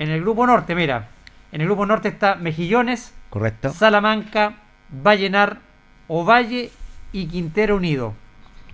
[0.00, 1.10] En el grupo norte, mira,
[1.52, 3.72] en el grupo norte está Mejillones, Correcto.
[3.72, 4.56] Salamanca,
[4.90, 5.60] Vallenar,
[6.08, 6.70] Ovalle
[7.12, 8.14] y Quintero Unido.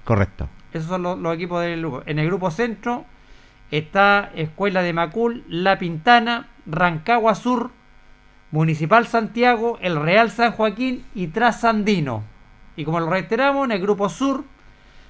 [0.05, 0.49] Correcto.
[0.73, 2.03] Esos son los, los equipos del grupo.
[2.07, 3.05] En el grupo centro
[3.73, 7.71] está Escuela de Macul, La Pintana, Rancagua Sur,
[8.53, 12.23] Municipal Santiago, El Real San Joaquín y Trasandino.
[12.77, 14.45] Y como lo reiteramos, en el grupo sur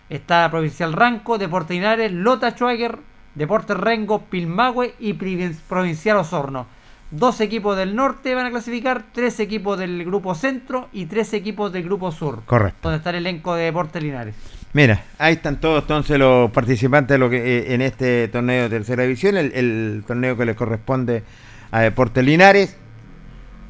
[0.08, 2.98] está Provincial Ranco, Deportes Linares, Lota Schwager,
[3.34, 6.66] Deportes Rengo, Pilmahue y Provin- Provincial Osorno.
[7.10, 11.72] Dos equipos del norte van a clasificar, tres equipos del grupo centro y tres equipos
[11.72, 12.42] del grupo sur.
[12.46, 12.78] Correcto.
[12.82, 14.34] Donde está el elenco de Deportes Linares.
[14.74, 18.68] Mira, ahí están todos entonces los participantes de lo que, eh, en este torneo de
[18.70, 21.22] tercera división, el, torneo que le corresponde
[21.70, 22.76] a Deportes Linares.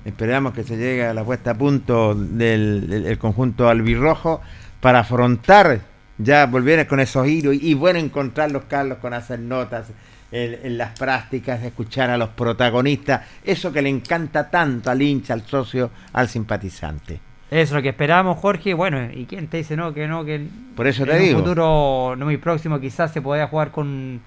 [0.05, 4.41] Esperamos que se llegue a la puesta a punto del, del- el conjunto albirrojo
[4.81, 5.81] para afrontar,
[6.19, 9.89] ya volver con esos hilos y, bueno encontrarlos, Carlos, con hacer notas
[10.31, 15.35] en, en las prácticas, escuchar a los protagonistas, eso que le encanta tanto al hincha,
[15.35, 17.32] al socio, al simpatizante.
[17.53, 18.73] Es lo que esperamos, Jorge.
[18.73, 19.93] Bueno, ¿y quién te dice no?
[19.93, 20.41] Que no, que
[20.75, 21.37] Por eso te en digo.
[21.39, 24.23] un futuro no muy próximo quizás se pueda jugar con,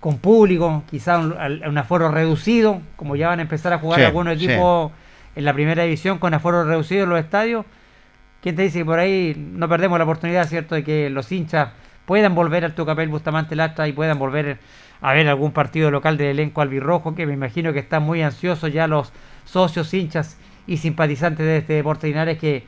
[0.00, 4.36] con público, quizás un, aforo reducido, como ya van a empezar a jugar Sí, algunos
[4.36, 4.46] sí.
[4.46, 4.90] equipos
[5.36, 7.64] en la primera división con aforo reducido en los estadios.
[8.42, 11.68] ¿Quién te dice que por ahí no perdemos la oportunidad, cierto, de que los hinchas
[12.06, 14.58] puedan volver al Tucapel Bustamante Lastra y puedan volver
[15.00, 18.72] a ver algún partido local del elenco albirrojo, que me imagino que están muy ansiosos
[18.72, 19.12] ya los
[19.44, 22.64] socios, hinchas y simpatizantes de este deporte Linares que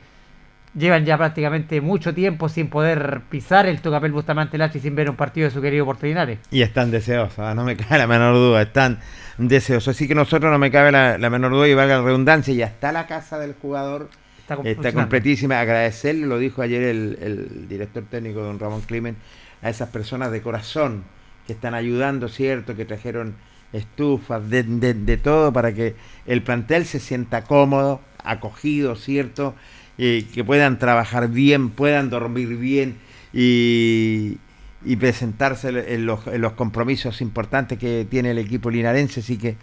[0.75, 5.15] llevan ya prácticamente mucho tiempo sin poder pisar el Tucapel Bustamante y sin ver un
[5.15, 6.39] partido de su querido Deporte Linares.
[6.51, 8.99] Y están deseosos, ah, no me cabe la menor duda, están
[9.37, 9.95] deseosos.
[9.95, 12.67] Así que nosotros no me cabe la, la menor duda y valga la redundancia, ya
[12.67, 14.09] está la casa del jugador,
[14.47, 15.59] Está, está completísima.
[15.59, 19.17] Agradecerle, lo dijo ayer el, el director técnico don Ramón Climen,
[19.61, 21.03] a esas personas de corazón
[21.45, 22.73] que están ayudando, ¿cierto?
[22.73, 23.35] Que trajeron
[23.73, 25.95] estufas, de, de- todo para que
[26.25, 29.55] el plantel se sienta cómodo, acogido, ¿cierto?
[29.97, 32.97] Y que puedan trabajar bien, puedan dormir bien
[33.33, 34.37] y,
[34.85, 39.19] y presentarse en los, en los compromisos importantes que tiene el equipo linarense.
[39.21, 39.57] Así que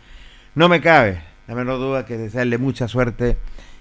[0.54, 3.36] no me cabe la menor duda que desearle mucha suerte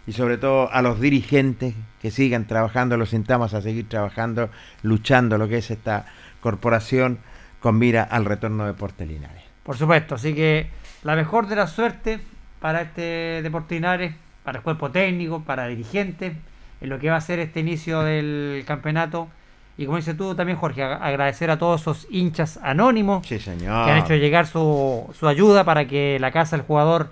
[0.06, 4.50] y sobre todo a los dirigentes que sigan trabajando, los sintamos a seguir trabajando,
[4.82, 6.06] luchando lo que es esta
[6.42, 7.20] corporación
[7.62, 9.43] con mira al retorno de Deportes Linares.
[9.64, 10.70] Por supuesto, así que
[11.04, 12.20] la mejor de la suerte
[12.60, 16.34] para este Deportes Linares, para el cuerpo técnico, para dirigentes,
[16.82, 19.30] en lo que va a ser este inicio del campeonato.
[19.78, 23.86] Y como dices tú también, Jorge, agradecer a todos esos hinchas anónimos sí, señor.
[23.86, 27.10] que han hecho llegar su, su ayuda para que la casa del jugador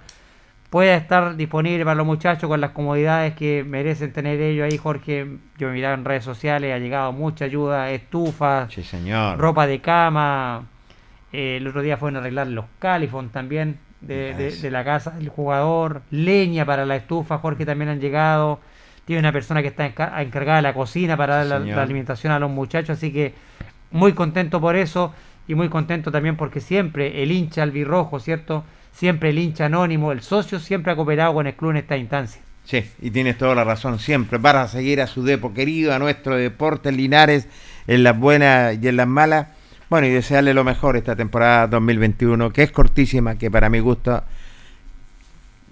[0.69, 5.27] pueda estar disponible para los muchachos con las comodidades que merecen tener ellos ahí, Jorge.
[5.57, 9.37] Yo me miraba en redes sociales, ha llegado mucha ayuda, estufas, sí, señor.
[9.37, 10.63] ropa de cama.
[11.33, 15.11] Eh, el otro día fueron a arreglar los califón también de, de, de, la casa
[15.11, 18.59] del jugador, leña para la estufa, Jorge también han llegado.
[19.05, 22.39] Tiene una persona que está encargada de la cocina para dar la, la, alimentación a
[22.39, 23.33] los muchachos, así que
[23.91, 25.13] muy contento por eso
[25.47, 28.63] y muy contento también porque siempre el hincha albirrojo, ¿cierto?
[28.91, 32.41] Siempre el hincha anónimo, el socio, siempre ha cooperado con el club en esta instancia.
[32.63, 36.35] Sí, y tienes toda la razón, siempre para seguir a su depo querido, a nuestro
[36.35, 37.47] deporte Linares,
[37.87, 39.47] en las buenas y en las malas.
[39.91, 44.23] Bueno, y desearle lo mejor esta temporada 2021, que es cortísima, que para mi gusto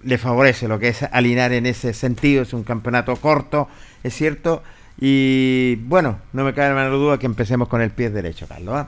[0.03, 2.41] le favorece lo que es a Linares en ese sentido.
[2.41, 3.69] Es un campeonato corto,
[4.03, 4.61] es cierto.
[4.99, 8.81] Y bueno, no me cabe la menor duda que empecemos con el pie derecho, Carlos.
[8.81, 8.85] ¿eh?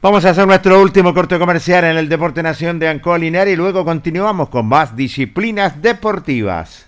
[0.00, 3.56] Vamos a hacer nuestro último corte comercial en el Deporte Nación de Ancoa Linares y
[3.58, 6.87] luego continuamos con más disciplinas deportivas.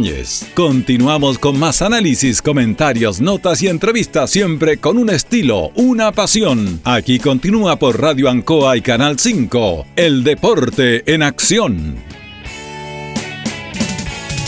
[0.00, 0.46] Ibáñez.
[0.54, 6.80] Continuamos con más análisis, comentarios, notas y entrevistas siempre con un estilo, una pasión.
[6.84, 9.86] Aquí continúa por Radio Ancoa y Canal 5.
[9.96, 11.96] El deporte en acción.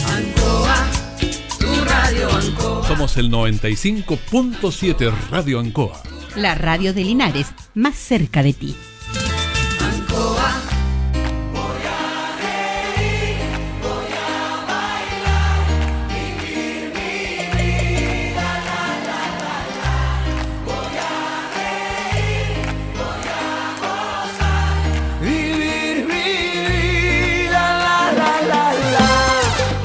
[0.08, 0.90] Ancoa,
[1.58, 2.88] tu radio Ancoa.
[2.88, 6.02] Somos el 95.7 Radio Ancoa.
[6.36, 8.74] La radio de Linares, más cerca de ti.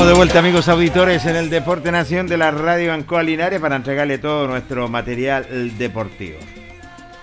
[0.05, 4.17] De vuelta amigos auditores en el Deporte Nación de la Radio Ancoa Linares para entregarle
[4.19, 6.37] todo nuestro material deportivo.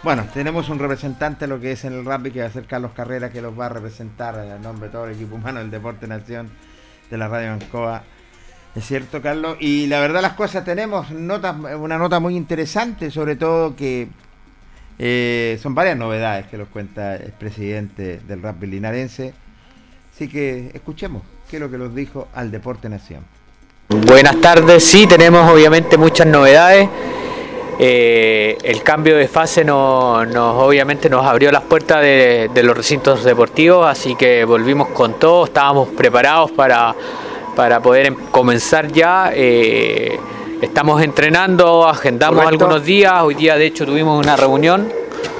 [0.02, 2.92] Bueno, tenemos un representante lo que es en el rugby que va a ser Carlos
[2.92, 6.06] Carrera que los va a representar en nombre de todo el equipo humano del Deporte
[6.06, 6.50] Nación
[7.10, 8.02] de la Radio Ancoa.
[8.74, 9.56] Es cierto, Carlos.
[9.60, 14.08] Y la verdad las cosas tenemos una nota muy interesante, sobre todo que
[14.98, 19.32] eh, son varias novedades que nos cuenta el presidente del rugby linarense.
[20.12, 21.22] Así que escuchemos
[21.54, 23.20] qué es lo que nos dijo al Deporte Nación.
[23.88, 26.88] Buenas tardes, sí, tenemos obviamente muchas novedades.
[27.78, 32.76] Eh, el cambio de fase no- nos obviamente nos abrió las puertas de, de los
[32.76, 36.92] recintos deportivos, así que volvimos con todo, estábamos preparados para,
[37.54, 39.30] para poder em- comenzar ya.
[39.32, 40.18] eh,
[40.60, 42.64] estamos entrenando, agendamos Correcto.
[42.64, 44.90] algunos días, hoy día de hecho tuvimos una reunión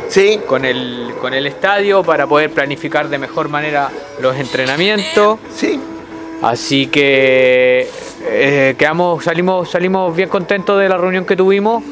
[0.09, 0.39] Sí.
[0.47, 3.91] con el, con el estadio para poder planificar de mejor manera
[4.21, 5.41] los entrenamientos.
[5.57, 5.81] Sí.
[6.45, 7.88] Así que
[8.28, 11.82] eh, quedamos, salimos, salimos bien contentos de la reunión que tuvimos.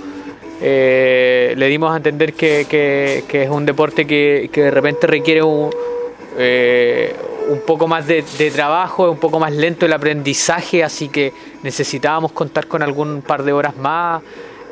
[0.60, 5.70] Eh, le dimos a entender que, es un deporte que, de repente requiere un,
[6.36, 7.16] eh,
[7.48, 11.32] un poco más de, de trabajo, un poco más lento el aprendizaje, así que
[11.62, 14.22] necesitábamos contar con algún par de horas más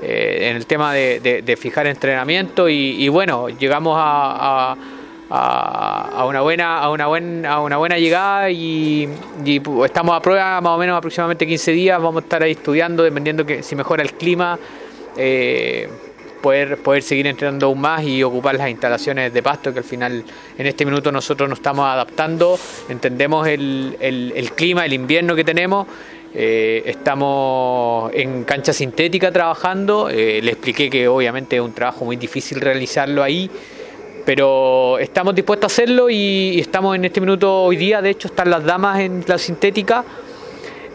[0.02, 4.76] en el tema de, fijar entrenamiento y, bueno, llegamos a-
[5.30, 9.08] a- una buena a una buen, a una buena llegada y,
[9.44, 12.00] y, estamos a prueba más o menos aproximadamente 15 días.
[12.02, 14.58] Vamos a estar ahí estudiando dependiendo que si mejora el clima
[15.16, 15.88] eh,
[16.42, 20.24] poder poder seguir entrenando aún más y ocupar las instalaciones de pasto que al final
[20.56, 22.58] en este minuto nosotros nos estamos adaptando
[22.88, 25.86] entendemos el, el- el clima el invierno que tenemos
[26.32, 32.16] eh, estamos en cancha sintética trabajando eh, le expliqué que obviamente es un trabajo muy
[32.16, 33.50] difícil realizarlo ahí
[34.24, 38.50] pero estamos dispuestos a hacerlo y, estamos en este minuto hoy día, de hecho están
[38.50, 40.04] las damas en la sintética,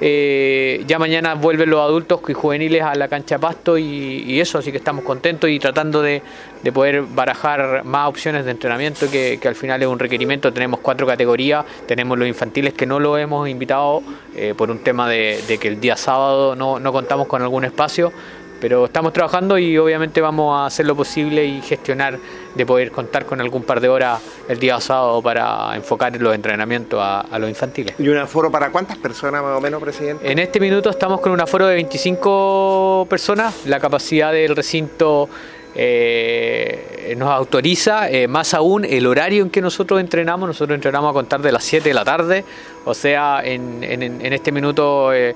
[0.01, 4.57] Eh, ya mañana vuelven los adultos y juveniles a la cancha pasto y, y eso,
[4.57, 6.21] así que estamos contentos y tratando de,
[6.61, 10.81] de poder barajar más opciones de entrenamiento que, que al final es un requerimiento, tenemos
[10.81, 14.03] cuatro categorías, tenemos los infantiles que no lo hemos invitado
[14.35, 17.63] eh, por un tema de, de que el día sábado no, no contamos con algún
[17.63, 18.11] espacio,
[18.59, 22.19] pero estamos trabajando y obviamente vamos a hacer lo posible y gestionar
[22.55, 26.99] de poder contar con algún par de horas el día sábado para enfocar los entrenamientos
[27.01, 27.93] a, a los infantiles.
[27.99, 30.31] ¿Y un aforo para cuántas personas más o menos, presidente?
[30.31, 35.29] En este minuto estamos con un aforo de 25 personas, la capacidad del recinto
[35.77, 41.13] eh, nos autoriza, eh, más aún el horario en que nosotros entrenamos, nosotros entrenamos a
[41.13, 42.43] contar de las 7 de la tarde,
[42.85, 45.13] o sea, en, en- en este minuto...
[45.13, 45.35] eh,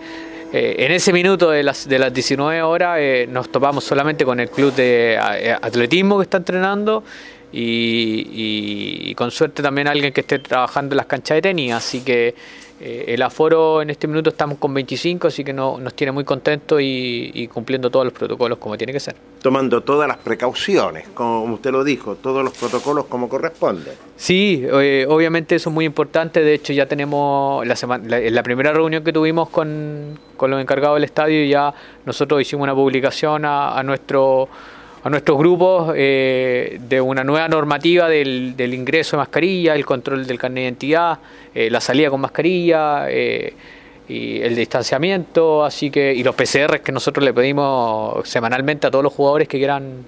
[0.52, 4.40] eh, en ese minuto de las, de las 19 horas eh, nos topamos solamente con
[4.40, 7.04] el club de eh, atletismo que está entrenando
[7.52, 7.60] y,
[8.32, 11.74] y- y con suerte también alguien que esté trabajando en las canchas de tenis.
[11.74, 12.36] Así que
[12.82, 16.24] eh, el aforo en este minuto estamos con 25, así que no- nos tiene muy
[16.24, 19.16] contentos y, y cumpliendo todos los protocolos como tiene que ser.
[19.42, 23.92] Tomando todas las precauciones, como usted lo dijo, todos los protocolos como corresponde.
[24.16, 26.42] Sí, eh, obviamente eso es muy importante.
[26.42, 30.96] De hecho, ya tenemos la, semana, la, primera reunión que tuvimos con, con los encargados
[30.98, 31.74] del estadio, ya
[32.06, 34.50] nosotros hicimos una publicación a, a nuestro
[35.04, 40.26] a nuestros grupos eh, de una nueva normativa del, del ingreso de mascarilla, el control
[40.28, 41.20] del carnet de identidad,
[41.54, 43.54] eh, la salida con mascarilla, eh,
[44.10, 49.04] y el distanciamiento, así que y los PCR que nosotros le pedimos semanalmente a todos
[49.04, 50.04] los jugadores que quieran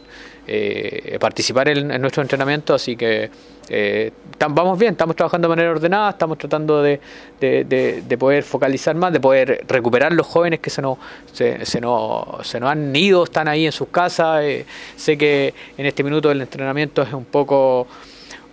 [0.48, 3.30] eh, participar en, en nuestro entrenamiento, así que
[3.74, 4.12] eh,
[4.50, 7.00] vamos bien, estamos trabajando de manera ordenada, estamos tratando de,
[7.40, 10.98] de- de- de poder focalizar más, de poder recuperar los jóvenes que se nos,
[11.32, 14.42] se, se nos, se nos han ido, están ahí en sus casas.
[14.44, 14.66] eh,
[14.96, 17.88] sé que en este minuto el entrenamiento es un poco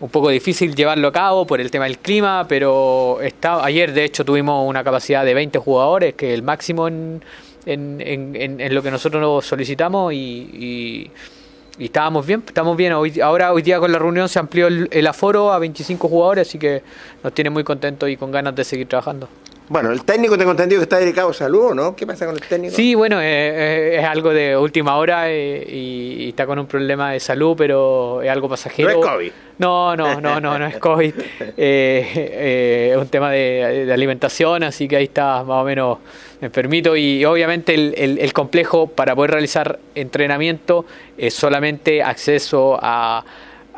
[0.01, 4.05] un poco difícil llevarlo a cabo por el tema del clima, pero está, ayer de
[4.05, 7.20] hecho tuvimos una capacidad de 20 jugadores, que es el máximo en,
[7.66, 11.11] en, en- en- lo que nosotros nos solicitamos y, y-
[11.79, 12.93] y estábamos bien, estamos bien.
[12.93, 16.49] Hoy, ahora hoy día con la reunión se amplió el, el aforo a 25 jugadores,
[16.49, 16.83] así que
[17.23, 19.29] nos tiene muy contentos y con ganas de seguir trabajando.
[19.71, 21.95] Bueno, el técnico tengo entendido que está dedicado a salud, ¿no?
[21.95, 22.75] ¿Qué pasa con el técnico?
[22.75, 26.67] Sí, bueno, eh, eh, es algo de última hora eh, y, y está con un
[26.67, 28.89] problema de salud, pero es algo pasajero.
[28.91, 29.33] No es COVID.
[29.59, 31.13] No, no, no, no, no es COVID.
[31.41, 35.99] Eh, eh, es un tema de, de alimentación, así que ahí está más o menos
[36.40, 36.97] enfermito.
[36.97, 40.85] Y obviamente el, el- complejo para poder realizar entrenamiento
[41.16, 43.24] es solamente acceso a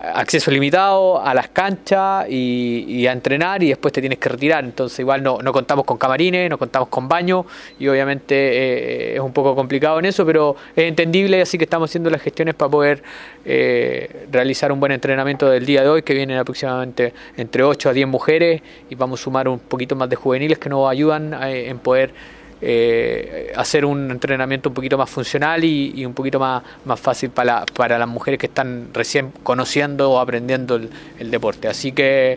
[0.03, 4.65] acceso limitado a las canchas y, a entrenar y después te tienes que retirar.
[4.65, 7.45] Entonces igual no, no contamos con camarines, no contamos con baño
[7.79, 11.91] y obviamente eh, es un poco complicado en eso, pero es entendible, así que estamos
[11.91, 13.03] haciendo las gestiones para poder
[13.45, 17.93] eh, realizar un buen entrenamiento del día de hoy, que vienen aproximadamente entre 8 a
[17.93, 21.69] 10 mujeres y vamos a sumar un poquito más de juveniles que nos ayudan eh,
[21.69, 22.13] en poder
[22.63, 27.31] eh, hacer un entrenamiento un poquito más funcional y, y un poquito más, más fácil
[27.31, 31.69] para, para las mujeres que están recién conociendo o aprendiendo el, deporte.
[31.69, 32.37] Así que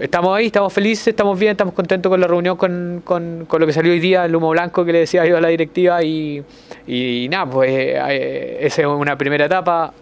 [0.00, 3.66] estamos ahí, estamos felices, estamos bien, estamos contentos con la reunión, con, con, con lo
[3.66, 6.42] que salió hoy día, el humo blanco que le decía yo a la directiva y,
[6.86, 9.92] y nada, pues eh, esa es una primera etapa.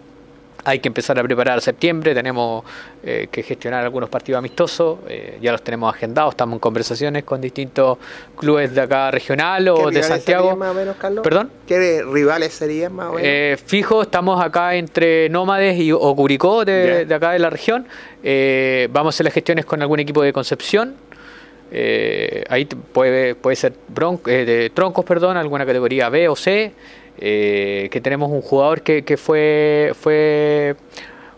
[0.67, 2.61] Hay que empezar a preparar septiembre, tenemos
[3.01, 7.39] eh, que gestionar algunos partidos amistosos, eh, ya los tenemos agendados, estamos en conversaciones con
[7.39, 7.97] distintos
[8.35, 10.57] clubes de acá regional ¿Qué o de Santiago.
[10.57, 11.23] más o menos, Carlos?
[11.23, 11.49] ¿Perdón?
[11.65, 13.21] ¿Qué rivales serían más o menos?
[13.23, 17.87] Eh, fijo, estamos acá entre Nómades y o Curicó de, acá de la región.
[18.21, 20.95] Eh, vamos a hacer las gestiones con algún equipo de Concepción.
[21.71, 26.73] Eh, ahí puede, puede ser bron- eh, de troncos, perdón, alguna categoría B o C.
[27.19, 30.75] eh, que tenemos un jugador que, que fue fue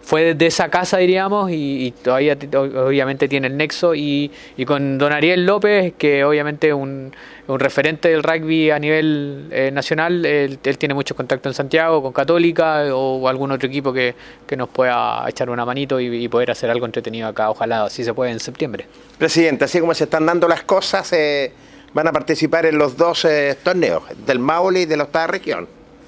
[0.10, 4.98] fue de esa casa diríamos y, y todavía obviamente tiene el nexo y, y con
[4.98, 7.14] Don Ariel López que obviamente un,
[7.46, 12.02] un referente del rugby a nivel eh, nacional él, él tiene mucho contacto en Santiago
[12.02, 14.16] con Católica o, algún otro equipo que,
[14.48, 18.04] que nos pueda echar una manito y, y poder hacer algo entretenido acá ojalá así
[18.04, 18.88] se puede en septiembre.
[19.20, 21.52] Presidente, así como se están dando las cosas, eh,
[21.94, 25.68] van a participar en los dos eh, torneos, del Maule y de la octava región.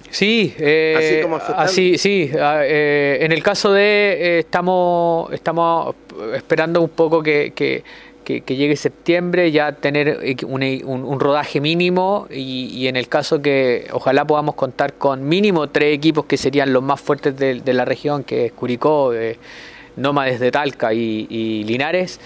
[0.09, 1.39] Sí, eh, Así como
[1.97, 2.29] sí.
[2.39, 5.95] ah, eh, en el caso de eh, estamos estamos
[6.35, 7.83] esperando un poco que, que,
[8.25, 13.41] que- que llegue septiembre ya tener un- un rodaje mínimo y, y en el caso
[13.41, 17.73] que ojalá podamos contar con mínimo tres equipos que serían los más fuertes de, de
[17.73, 19.37] la región, que es Curicó, eh,
[19.95, 22.19] Nómades de Talca y, y Linares.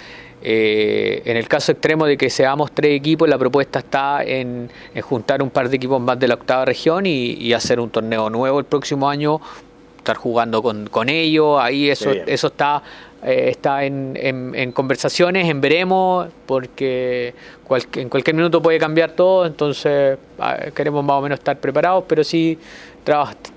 [0.47, 5.01] Eh, en el caso extremo de que seamos tres equipos, la propuesta está en, en
[5.01, 8.30] juntar un par de equipos más de la octava región y, y hacer un torneo
[8.30, 9.41] nuevo el próximo año,
[9.97, 12.84] estar jugando con, con ellos, ahí eso, eso está,
[13.23, 19.13] eh, está en, en- en conversaciones, en veremos, porque cual- en cualquier minuto puede cambiar
[19.13, 22.59] todo, entonces ah, queremos más o menos estar preparados, pero sí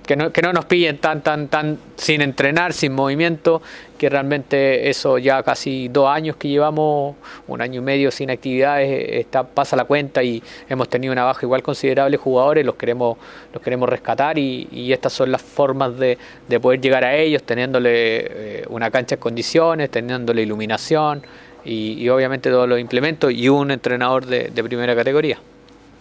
[0.07, 3.63] que no, que no nos pillen tan, tan, tan sin entrenar, sin movimiento,
[3.99, 7.17] que realmente eso ya casi dos años que llevamos,
[7.47, 11.25] un año y medio sin actividades, eh, está, pasa la cuenta y hemos tenido una
[11.25, 13.19] baja igual considerable de jugadores, los queremos,
[13.53, 16.17] los queremos rescatar y, estas son las formas de,
[16.49, 21.23] de poder llegar a ellos, teniéndole eh, una cancha en condiciones, teniéndole iluminación
[21.65, 25.39] y, obviamente todos los implementos y un entrenador de, primera categoría.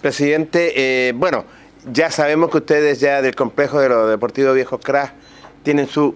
[0.01, 0.73] Presidente,
[1.09, 1.45] eh, bueno,
[1.91, 5.09] ya sabemos que ustedes ya del complejo de los deportivos Viejos Crash
[5.63, 6.15] tienen su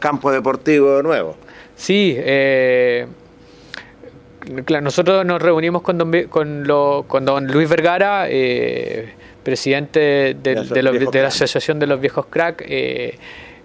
[0.00, 1.36] campo deportivo nuevo.
[1.76, 3.06] Sí, eh,
[4.82, 9.12] nosotros nos reunimos con don, con, lo- con don Luis Vergara, eh,
[9.42, 11.28] presidente de, De los de los- viejos de la.
[11.28, 12.62] Asociación de los Viejos Crack.
[12.66, 13.18] eh,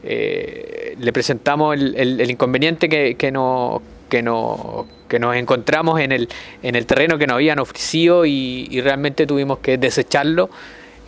[0.03, 5.99] eh, le presentamos el, el- el inconveniente que, que, no, que, no, que nos encontramos
[5.99, 6.29] en el,
[6.61, 10.49] en el terreno que nos habían ofrecido y, y realmente tuvimos que desecharlo.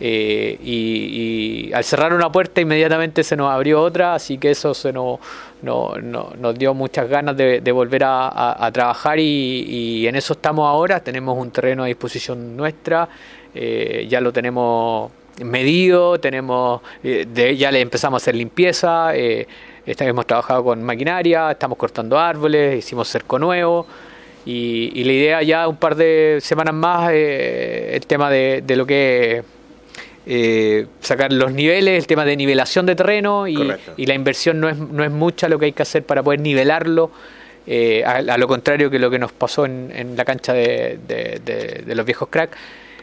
[0.00, 4.92] Eh, y, al cerrar una puerta inmediatamente se nos abrió otra, así que eso se
[4.92, 5.18] nos,
[5.62, 11.00] no- no- nos dio muchas ganas de, volver a, trabajar y, en eso estamos ahora,
[11.00, 13.08] tenemos un terreno a disposición nuestra,
[13.54, 15.10] eh, ya lo tenemos
[15.44, 21.78] medido, tenemos eh, de, ya le empezamos a hacer limpieza, hemos trabajado con maquinaria, estamos
[21.78, 23.86] cortando árboles, hicimos cerco nuevo
[24.44, 29.42] Y, la idea ya un par de semanas más, el tema de, de lo que
[30.30, 33.56] eh, sacar los niveles, el tema de nivelación de terreno y,
[34.06, 37.10] la inversión no es, no es mucha lo que hay que hacer para poder nivelarlo.
[37.66, 40.98] eh, a, a lo contrario que lo que nos pasó en, en la cancha de,
[41.06, 42.56] de- de- de los viejos crack.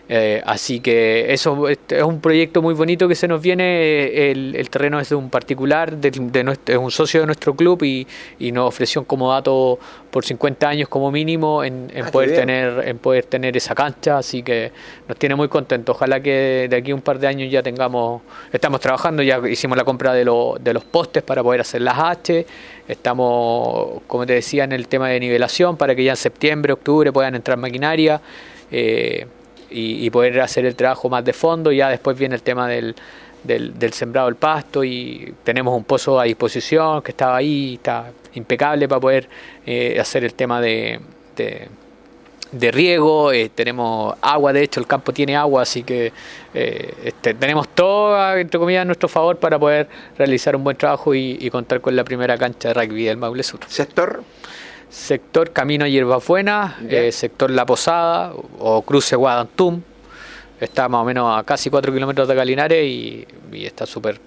[0.07, 4.29] Eh, así que eso es un proyecto muy bonito que se nos viene.
[4.31, 7.55] El, el terreno es de un particular, de, de nuestro- es un socio de nuestro
[7.55, 8.05] club y,
[8.37, 9.79] y nos ofreció un comodato
[10.11, 14.19] por 50 años como mínimo en, en Ah, poder tener en poder tener esa cancha.
[14.19, 14.71] Así que
[15.07, 15.95] nos tiene muy contentos.
[15.95, 18.21] Ojalá que de aquí a un par de años ya tengamos,
[18.53, 21.97] estamos trabajando, ya hicimos la compra de, lo- de los postes para poder hacer las
[21.97, 22.45] H.
[22.87, 27.11] Estamos, como te decía, en el tema de nivelación para que ya en septiembre, octubre
[27.11, 28.21] puedan entrar maquinaria.
[28.71, 29.25] eh,
[29.75, 31.71] y, poder hacer el trabajo más de fondo.
[31.71, 32.95] Ya después viene el tema del,
[33.43, 38.11] del, del sembrado del pasto y tenemos un pozo a disposición que estaba ahí, está
[38.33, 39.27] impecable para poder
[39.65, 40.99] eh, hacer el tema de,
[41.35, 41.67] de,
[42.51, 43.31] de riego.
[43.33, 46.13] eh, tenemos agua, de hecho el campo tiene agua, así que
[46.53, 49.87] eh, este, tenemos todo, entre comillas, a nuestro favor para poder
[50.17, 53.43] realizar un buen trabajo y, y contar con la primera cancha de rugby del Maule
[53.43, 53.59] Sur.
[53.67, 54.23] ¿Sector?
[54.89, 56.99] Sector Camino Hierbabuena, Ya.
[57.01, 59.81] eh, sector La Posada o cruce Guadantum.
[60.59, 64.19] Está más o menos a casi 4 kilómetros de Galinares y, y está súper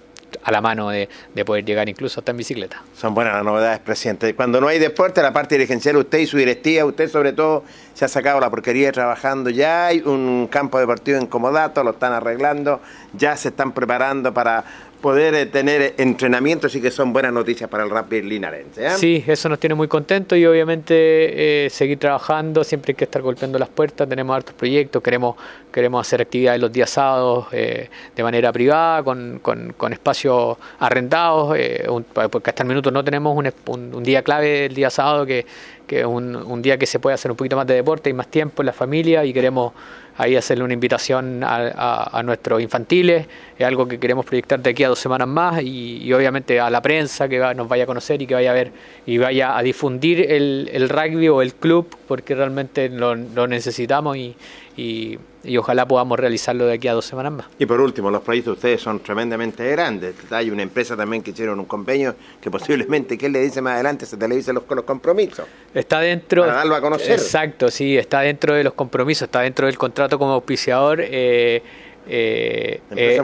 [0.43, 2.83] a la mano de, de poder llegar incluso hasta en bicicleta.
[2.95, 4.35] Son buenas las novedades, presidente.
[4.35, 7.63] Cuando no hay deporte, la parte dirigencial, usted y su directiva, usted sobre todo,
[7.95, 9.49] se ha sacado la porquería trabajando.
[9.49, 12.79] Ya hay un campo deportivo en Comodato, lo están arreglando,
[13.13, 14.63] ya se están preparando para
[15.01, 18.85] poder eh, tener entrenamientos y que son buenas noticias para el rugby linarense.
[18.85, 18.89] ¿eh?
[18.97, 23.21] Sí, eso nos tiene muy contentos y obviamente eh, seguir trabajando, siempre hay que estar
[23.21, 25.35] golpeando las puertas, tenemos hartos proyectos, queremos,
[25.71, 31.55] queremos hacer actividades los días sábados eh, de manera privada, con, con, con espacios arrendados,
[31.57, 34.89] eh, un- porque hasta el minuto no tenemos un, un- un día clave el día
[34.89, 35.45] sábado, que,
[35.87, 38.13] que es un, un día que se puede hacer un poquito más de deporte y
[38.13, 39.73] más tiempo en la familia y queremos
[40.19, 43.25] ahí hacerle una invitación a, nuestros infantiles,
[43.57, 46.69] es algo que queremos proyectar de aquí a dos semanas más y, y obviamente a
[46.69, 48.71] la prensa que va- nos vaya a conocer y que vaya a ver
[49.05, 54.17] y vaya a difundir el, el rugby o el club porque realmente lo, lo necesitamos
[54.17, 54.35] y,
[54.77, 57.45] y- y ojalá podamos realizarlo de aquí a dos semanas más.
[57.57, 60.15] Y por último, los proyectos de ustedes son tremendamente grandes.
[60.31, 64.05] Hay una empresa también que hicieron un convenio que posiblemente, ¿qué le dice más adelante?
[64.05, 65.45] Se televisen los, los compromisos.
[65.73, 66.43] Está dentro.
[66.43, 67.11] Para darlo a conocer.
[67.11, 70.99] Exacto, sí, está dentro de los compromisos, está dentro del contrato como auspiciador.
[71.01, 71.63] eh,
[72.07, 73.15] eh, eh,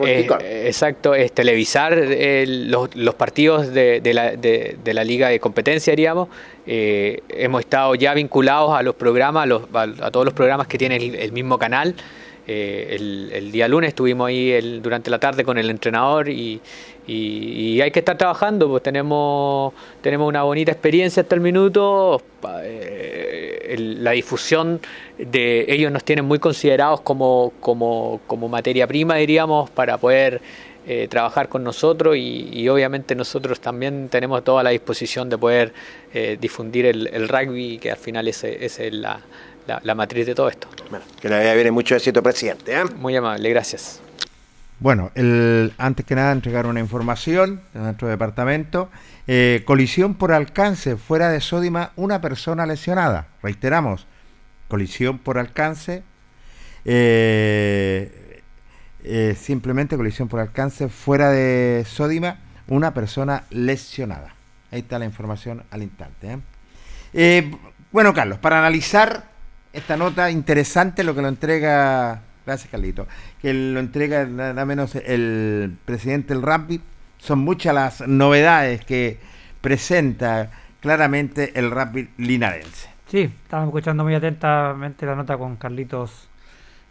[0.42, 5.30] eh, exacto, es televisar eh, los, los partidos de, de la, de- de la liga
[5.30, 6.30] de competencia, diríamos.
[6.68, 10.68] Eh, hemos estado ya vinculados a los programas, a, los- a- a todos los programas
[10.68, 11.96] que tiene el, el mismo canal.
[12.48, 16.62] Eh, el, día lunes estuvimos ahí el- durante la tarde con el entrenador y,
[17.08, 22.22] y- hay que estar trabajando, pues tenemos, tenemos una bonita experiencia hasta el minuto.
[22.64, 24.80] eh, el- la difusión
[25.18, 30.42] de ellos nos tienen muy considerados como, como, como materia prima, diríamos, para poder
[30.88, 35.74] eh, trabajar con nosotros y, y obviamente nosotros también tenemos toda la disposición de poder
[36.14, 39.20] eh, difundir el, rugby, que al final esa es la,
[39.68, 40.68] la- la matriz de todo esto.
[41.22, 42.74] Que le y mucho éxito, presidente.
[42.74, 42.84] ¿eh?
[42.98, 44.00] Muy amable, gracias.
[44.80, 48.90] Bueno, el, antes que nada entregar una información de nuestro departamento.
[49.28, 53.28] Eh, colisión por alcance fuera de Sódima, una persona lesionada.
[53.42, 54.06] Reiteramos,
[54.68, 56.04] colisión por alcance.
[56.88, 58.42] eh,
[59.04, 62.38] eh, simplemente colisión por alcance fuera de Sódima,
[62.68, 64.34] una persona lesionada.
[64.72, 66.32] Ahí está la información al instante.
[66.34, 66.38] ¿eh?
[67.14, 67.52] Eh,
[67.92, 69.26] bueno, Carlos, para analizar
[69.76, 73.08] esta nota interesante, lo que lo entrega, gracias Carlito,
[73.42, 76.82] que lo entrega nada menos el presidente del rugby,
[77.18, 79.20] son muchas las novedades que
[79.62, 82.90] presenta claramente el rugby linarense.
[83.08, 86.30] Sí, estábamos escuchando muy atentamente la nota con Carlitos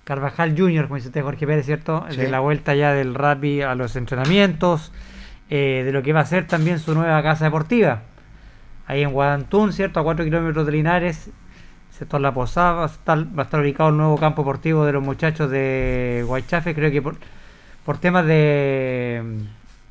[0.04, 2.04] Carvajal Jr., como dice usted, Jorge Pérez, ¿cierto?
[2.10, 2.16] Sí.
[2.16, 4.92] De la vuelta ya del rugby a los entrenamientos,
[5.48, 8.02] eh, de lo que va a ser también su nueva casa deportiva.
[8.86, 10.00] Ahí en Guadantún, ¿cierto?
[10.00, 11.30] A 4 kilómetros de Linares,
[11.98, 14.92] sector La Posada, va a estar, va a estar ubicado el nuevo campo deportivo de
[14.92, 17.16] los muchachos de Guaychafe, creo que por,
[17.84, 19.22] por temas de...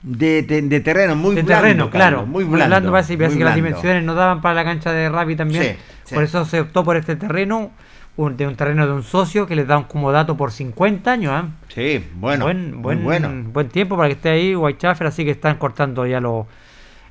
[0.01, 2.17] De, de- de terreno, muy de blando, terreno, claro.
[2.17, 3.55] Carlos, muy blando, parece, parece muy que las blando.
[3.69, 5.63] dimensiones no daban para la cancha de rugby también.
[5.63, 5.69] Sí,
[6.03, 6.15] sí.
[6.15, 7.71] Por eso se optó por este terreno,
[8.17, 11.31] un, de un terreno de un socio que les da un comodato por 50 años.
[11.33, 11.45] ¿ah?
[11.69, 13.31] Sí, bueno, buen, buen, bueno.
[13.53, 16.47] buen tiempo para que esté ahí Whitechaffer, así que están cortando ya los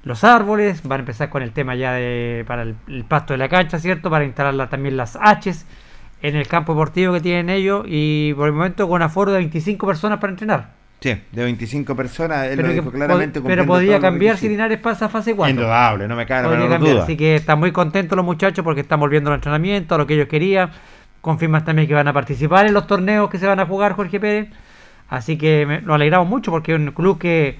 [0.05, 3.39] los árboles, van a empezar con el tema ya de para el, el pasto de
[3.39, 4.11] la cancha, ¿cierto?
[4.11, 5.65] Para instalar la- también las Hs
[6.23, 9.87] en el campo deportivo que tienen ellos y por el momento con aforo de 25
[9.87, 10.71] personas para entrenar.
[11.01, 13.41] Sí, de 25 personas, él Pero, lo dijo claramente.
[13.41, 14.49] pod- pero podría cambiar si.
[14.49, 15.51] Linares pasa a fase 4.
[15.51, 17.03] Indudable, no me cabe la menor duda.
[17.03, 20.15] Así que están muy contentos los muchachos porque están volviendo al entrenamiento, a lo que
[20.15, 20.71] ellos querían.
[21.21, 24.21] Confirman también que van a participar en los torneos que se van a jugar Jorge
[24.21, 24.49] Pérez.
[25.09, 27.59] Así que me- nos alegramos mucho porque es un club que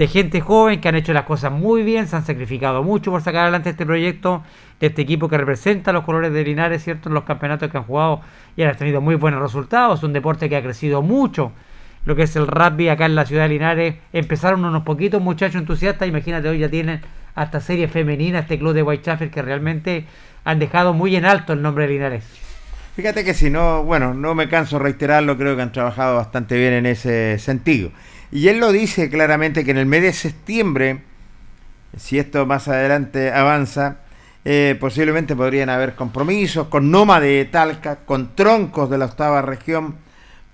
[0.00, 3.20] de gente joven que han hecho las cosas muy bien, se han sacrificado mucho por
[3.20, 4.42] sacar adelante este proyecto,
[4.80, 7.10] de este equipo que representa los colores de Linares, ¿cierto?
[7.10, 8.22] En los campeonatos que han jugado
[8.56, 9.98] y han tenido muy buenos resultados.
[9.98, 11.52] Es un deporte que ha crecido mucho.
[12.06, 13.96] Lo que es el rugby acá en la ciudad de Linares.
[14.14, 16.08] Empezaron unos poquitos muchachos entusiastas.
[16.08, 17.02] Imagínate, hoy ya tienen
[17.34, 20.06] hasta serie femenina este club de Whitechapel que realmente
[20.44, 22.24] han dejado muy en alto el nombre de Linares.
[22.96, 26.56] Fíjate que si no, bueno, no me canso de reiterarlo, creo que han trabajado bastante
[26.56, 27.90] bien en ese sentido.
[28.32, 31.02] Y él lo dice claramente que en el mes de septiembre,
[31.96, 33.98] si esto más adelante avanza,
[34.44, 39.96] eh, posiblemente podrían haber compromisos con Noma de Talca, con troncos de la octava región,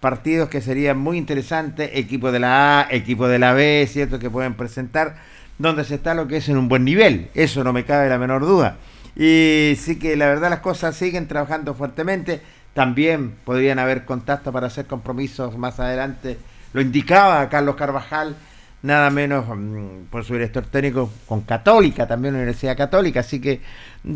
[0.01, 4.19] partidos que serían muy interesantes, equipo de la A, equipo de la B, ¿cierto?
[4.19, 5.17] Que pueden presentar,
[5.59, 8.19] donde se está lo que es en un buen nivel, eso no me cabe la
[8.19, 8.77] menor duda.
[9.15, 12.41] Y sí que la verdad las cosas siguen trabajando fuertemente,
[12.75, 16.39] también podrían haber contacto para hacer compromisos más adelante,
[16.73, 18.37] lo indicaba Carlos Carvajal,
[18.83, 23.61] nada menos mm, por su director técnico con Católica, también Universidad Católica, así que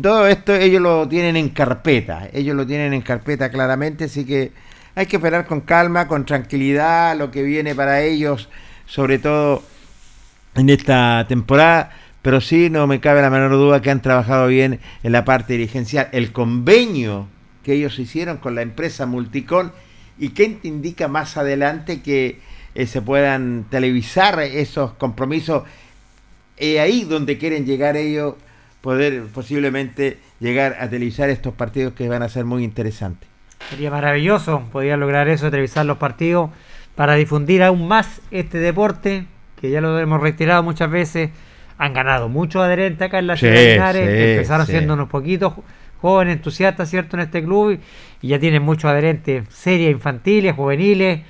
[0.01, 4.51] todo esto ellos lo tienen en carpeta, ellos lo tienen en carpeta claramente, así que
[4.95, 8.49] hay que esperar con calma, con tranquilidad lo que viene para ellos,
[8.85, 9.63] sobre todo
[10.55, 11.91] en esta temporada,
[12.21, 15.53] pero sí no me cabe la menor duda que han trabajado bien en la parte
[15.53, 16.09] dirigencial.
[16.11, 17.27] El convenio
[17.63, 19.71] que ellos hicieron con la empresa Multicon
[20.21, 22.39] y que te indica más adelante que
[22.75, 25.63] eh, se puedan televisar esos compromisos
[26.59, 28.35] y ahí donde quieren llegar ellos,
[28.81, 33.27] poder posiblemente llegar a televisar estos partidos que van a ser muy interesantes.
[33.69, 36.51] Sería maravilloso poder lograr eso, televisar los partidos
[36.95, 39.25] para difundir aún más este deporte,
[39.59, 41.31] que ya lo hemos reiterado muchas veces.
[41.79, 44.71] Han ganado muchos adherentes acá en la Sí, ciudad de Linares, sí, empezaron sí.
[44.73, 45.53] siendo unos poquitos
[46.01, 47.79] jóvenes, entusiastas, ¿cierto?, en este club
[48.21, 51.21] y ya tienen muchos adherentes, series infantiles, juveniles,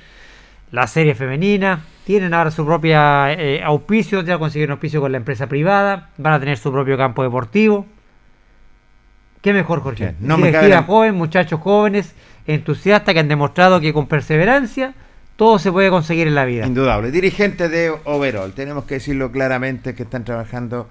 [0.72, 5.48] la serie femenina, tienen ahora su propia eh, auspicio, ya consiguieron auspicio con la empresa
[5.48, 7.85] privada, van a tener su propio campo deportivo.
[9.41, 10.15] ¿Qué mejor, Jorge?
[10.19, 12.15] No me cabe joven, muchachos jóvenes,
[12.48, 14.93] entusiastas que han demostrado que con perseverancia
[15.35, 16.68] todo se puede conseguir en la vida.
[16.68, 17.10] Indudable.
[17.10, 20.88] Dirigentes de Overall, tenemos que decirlo claramente que están trabajando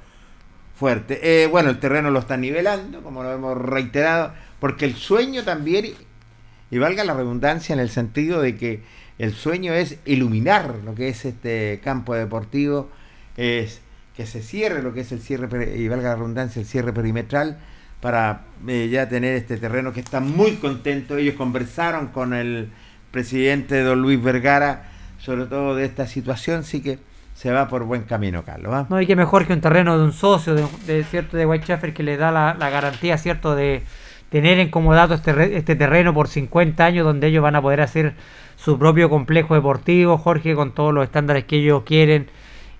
[0.81, 1.43] fuerte.
[1.43, 5.93] Eh, bueno, el terreno lo están nivelando, como lo hemos reiterado, porque el sueño también,
[6.70, 8.82] y valga la redundancia en el sentido de que
[9.19, 12.89] el sueño es iluminar lo que es este campo deportivo,
[13.36, 13.82] es
[14.16, 17.59] que se cierre lo que es el cierre, y valga la redundancia, el cierre perimetral,
[18.01, 21.19] para eh, ya tener este terreno que está muy contento.
[21.19, 22.70] Ellos conversaron con el
[23.11, 24.89] presidente don Luis Vergara
[25.19, 26.98] sobre todo de esta situación, sí que
[27.40, 28.72] se va por buen camino, Carlos.
[28.74, 28.86] ¿ah?
[28.90, 31.94] No hay que mejor que un terreno de un socio de, de cierto de Whitechapel
[31.94, 33.82] que le da la, la garantía cierto de
[34.28, 38.12] tener en comodato este, este terreno por 50 años donde ellos van a poder hacer
[38.56, 42.26] su propio complejo deportivo, Jorge, con todos los estándares que ellos quieren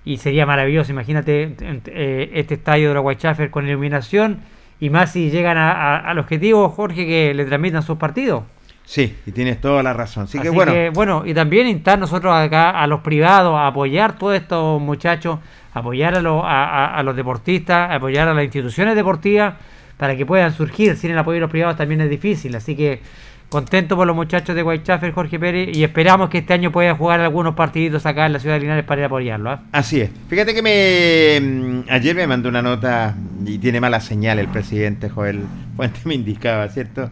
[0.05, 1.55] y sería maravilloso, imagínate
[1.87, 4.41] eh, este estadio de la Whitechapel con iluminación
[4.79, 8.43] y más si llegan a- a- al objetivo, Jorge, que le transmitan sus partidos.
[8.91, 10.25] Sí, y tienes toda la razón.
[10.25, 13.67] Así, Así que bueno, que, bueno, y también instar nosotros acá a los privados a
[13.67, 15.39] apoyar todos estos muchachos,
[15.73, 19.53] apoyar a, los- a, a- a los deportistas, apoyar a las instituciones deportivas
[19.95, 20.97] para que puedan surgir.
[20.97, 22.53] Sin el apoyo de los privados también es difícil.
[22.53, 22.99] Así que
[23.47, 27.21] contento por los muchachos de Whitechapel, Jorge Pérez, y esperamos que este año puedan jugar
[27.21, 29.51] algunos partiditos acá en la ciudad de Linares para ir a apoyarlo.
[29.51, 29.61] ¿ah?
[29.71, 30.09] así es.
[30.27, 33.15] Fíjate que me mm, ayer me mandó una nota
[33.45, 35.43] y tiene mala señal el presidente Joel
[35.77, 37.09] Fuente me indicaba, ¿cierto?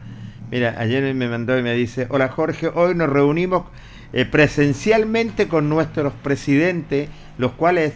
[0.51, 3.65] Mira, ayer me mandó y me dice, hola Jorge, hoy nos reunimos
[4.13, 7.07] eh, presencialmente con nuestros presidentes,
[7.37, 7.93] los cuales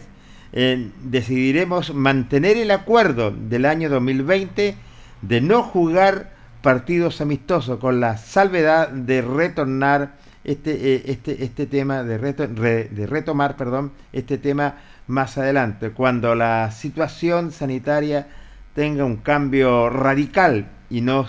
[0.51, 4.75] eh, decidiremos mantener el acuerdo del año 2020
[5.23, 6.31] de no jugar
[6.61, 10.13] partidos amistosos con la salvedad de retornar
[10.43, 14.75] este, eh, este, este tema, de, de retomar, perdón, este tema
[15.07, 18.27] más adelante, cuando la situación sanitaria
[18.75, 21.25] tenga un cambio radical y no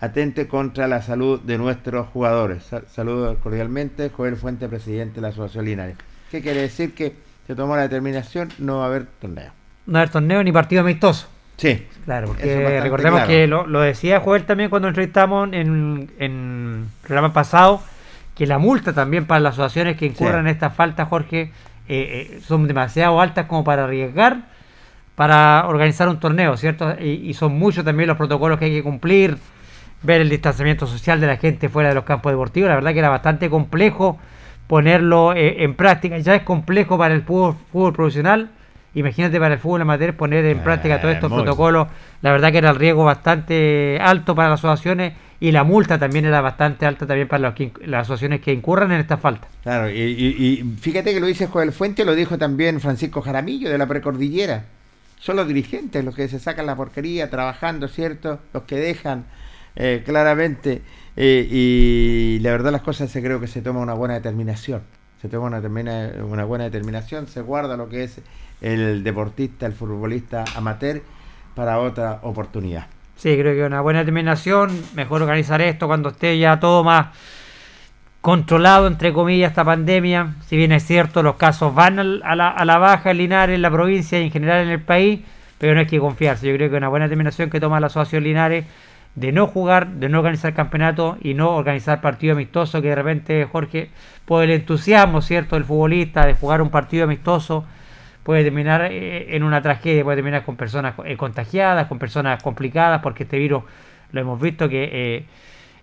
[0.00, 2.62] atente contra la salud de nuestros jugadores.
[2.64, 5.96] Sa- Saludos cordialmente, Joel Fuente, presidente de la Asociación Linares.
[6.30, 6.94] ¿Qué quiere decir?
[6.94, 7.14] Que
[7.46, 9.52] se tomó la determinación, no va a haber torneo.
[9.86, 11.28] No haber torneo ni partido amistoso.
[11.56, 11.86] Sí.
[12.06, 13.28] Claro, porque recordemos claro.
[13.28, 17.82] que lo, lo decía Joel también cuando entrevistamos en, en el programa pasado,
[18.34, 20.40] que la multa también para las asociaciones que incurran Sí.
[20.40, 21.50] en estas faltas, Jorge, eh,
[21.88, 24.48] eh, son demasiado altas como para arriesgar
[25.16, 26.94] para organizar un torneo, ¿cierto?
[26.98, 29.36] Y, y son muchos también los protocolos que hay que cumplir,
[30.02, 32.98] ver el distanciamiento social de la gente fuera de los campos deportivos, la verdad que
[33.00, 34.18] era bastante complejo
[34.66, 36.18] ponerlo eh, en práctica.
[36.18, 38.50] Ya es complejo para el fútbol, fútbol profesional.
[38.94, 41.88] Imagínate para el fútbol amateur poner en práctica todos estos protocolos.
[42.22, 46.24] La verdad que era el riesgo bastante alto para las asociaciones y la multa también
[46.24, 49.46] era bastante alta también para los que las asociaciones que incurran en esta falta.
[49.62, 53.70] Claro, y, y- y fíjate que lo dice Joel Fuente, lo dijo también Francisco Jaramillo
[53.70, 54.64] de la precordillera.
[55.20, 58.40] Son los dirigentes los que se sacan la porquería trabajando, ¿cierto?
[58.52, 59.24] Los que dejan
[59.76, 60.82] eh, claramente.
[61.16, 64.82] eh, y la verdad las cosas se creo que se toma una buena determinación.
[65.20, 68.20] Se toma una, termina- una buena determinación, se guarda lo que es
[68.62, 71.02] el deportista, el futbolista amateur
[71.54, 72.86] para otra oportunidad.
[73.16, 77.08] Sí, creo que una buena determinación, mejor organizar esto cuando esté ya todo más
[78.22, 80.34] controlado, entre comillas, esta pandemia.
[80.46, 83.62] Si bien es cierto, los casos van a la, a la baja en Linares, en
[83.62, 85.20] la provincia y en general en el país,
[85.58, 86.46] pero no hay que confiarse.
[86.46, 88.64] Yo creo que una buena determinación que toma la Asociación Linares
[89.14, 93.44] de no jugar, de no organizar campeonato y no organizar partido amistoso, que de repente,
[93.50, 93.90] Jorge,
[94.24, 97.64] por el entusiasmo, ¿cierto?, del futbolista de jugar un partido amistoso,
[98.22, 103.00] puede terminar eh, en una tragedia, puede terminar con personas eh, contagiadas, con personas complicadas,
[103.02, 103.64] porque este virus
[104.12, 105.24] lo hemos visto que eh,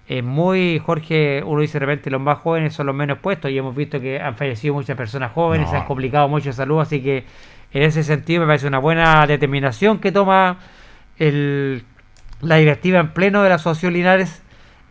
[0.07, 3.57] es muy, Jorge, uno dice de repente los más jóvenes son los menos puestos y
[3.57, 5.71] hemos visto que han fallecido muchas personas jóvenes, No.
[5.71, 7.25] se han complicado mucho de salud, así que
[7.73, 10.59] en ese sentido me parece una buena determinación que toma
[11.17, 11.83] el,
[12.41, 14.41] la directiva en pleno de la Asociación Linares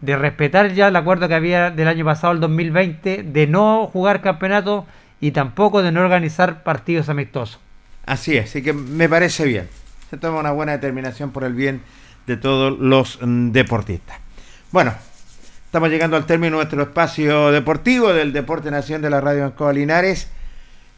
[0.00, 4.20] de respetar ya el acuerdo que había del año pasado, el 2020, de no jugar
[4.20, 4.86] campeonato
[5.20, 7.60] y tampoco de no organizar partidos amistosos.
[8.04, 9.68] Así es, así que me parece bien.
[10.10, 11.80] Se toma una buena determinación por el bien
[12.26, 14.18] de todos los mm, deportistas.
[14.70, 14.94] Bueno,
[15.64, 19.72] estamos llegando al término de nuestro espacio deportivo del Deporte Nación de la Radio Ancoa
[19.72, 20.30] Linares.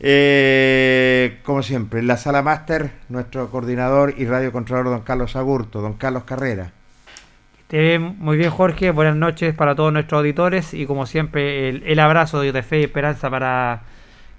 [0.00, 5.94] Eh, como siempre, en la sala máster, nuestro coordinador y radiocontrolador, don Carlos Agurto, don
[5.94, 6.72] Carlos Carrera.
[7.66, 8.92] Te muy bien, Jorge.
[8.92, 12.84] Buenas noches para todos nuestros auditores y, como siempre, el, el abrazo de fe y
[12.84, 13.82] esperanza para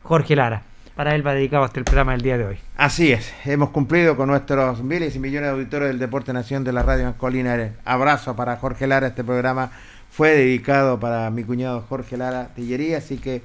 [0.02, 0.64] Jorge Lara.
[0.95, 2.57] Para él va dedicado este el programa del día de hoy.
[2.76, 6.73] Así es, hemos cumplido con nuestros miles y millones de auditores del Deporte Nación de
[6.73, 7.72] la Radio Ancoa Linares.
[7.86, 9.72] Abrazo para Jorge Lara, este programa
[10.10, 13.44] fue dedicado para mi cuñado Jorge Lara Tillería, así que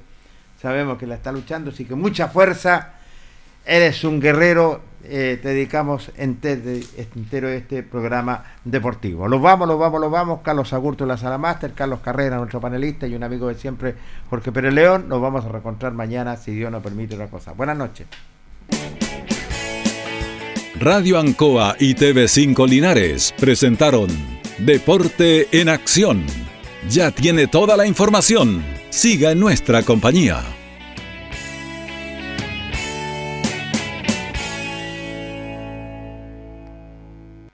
[0.65, 2.93] sabemos que la está luchando, así que mucha fuerza.
[3.67, 6.83] Eres un guerrero, eh, te dedicamos ente-
[7.15, 9.27] entero este programa deportivo.
[9.27, 10.41] Los vamos, los vamos, los vamos.
[10.43, 13.95] Carlos Agurto de la Sala Máster, Carlos Carrera, nuestro panelista, y un amigo de siempre,
[14.29, 15.05] Jorge Pérez León.
[15.07, 17.53] Nos vamos a reencontrar mañana, si Dios nos permite otra cosa.
[17.53, 18.07] Buenas noches.
[20.79, 24.09] Radio Ancoa y TV5 Linares presentaron
[24.59, 26.23] Deporte en Acción.
[26.89, 28.63] Ya tiene toda la información.
[28.95, 30.41] Siga nuestra compañía.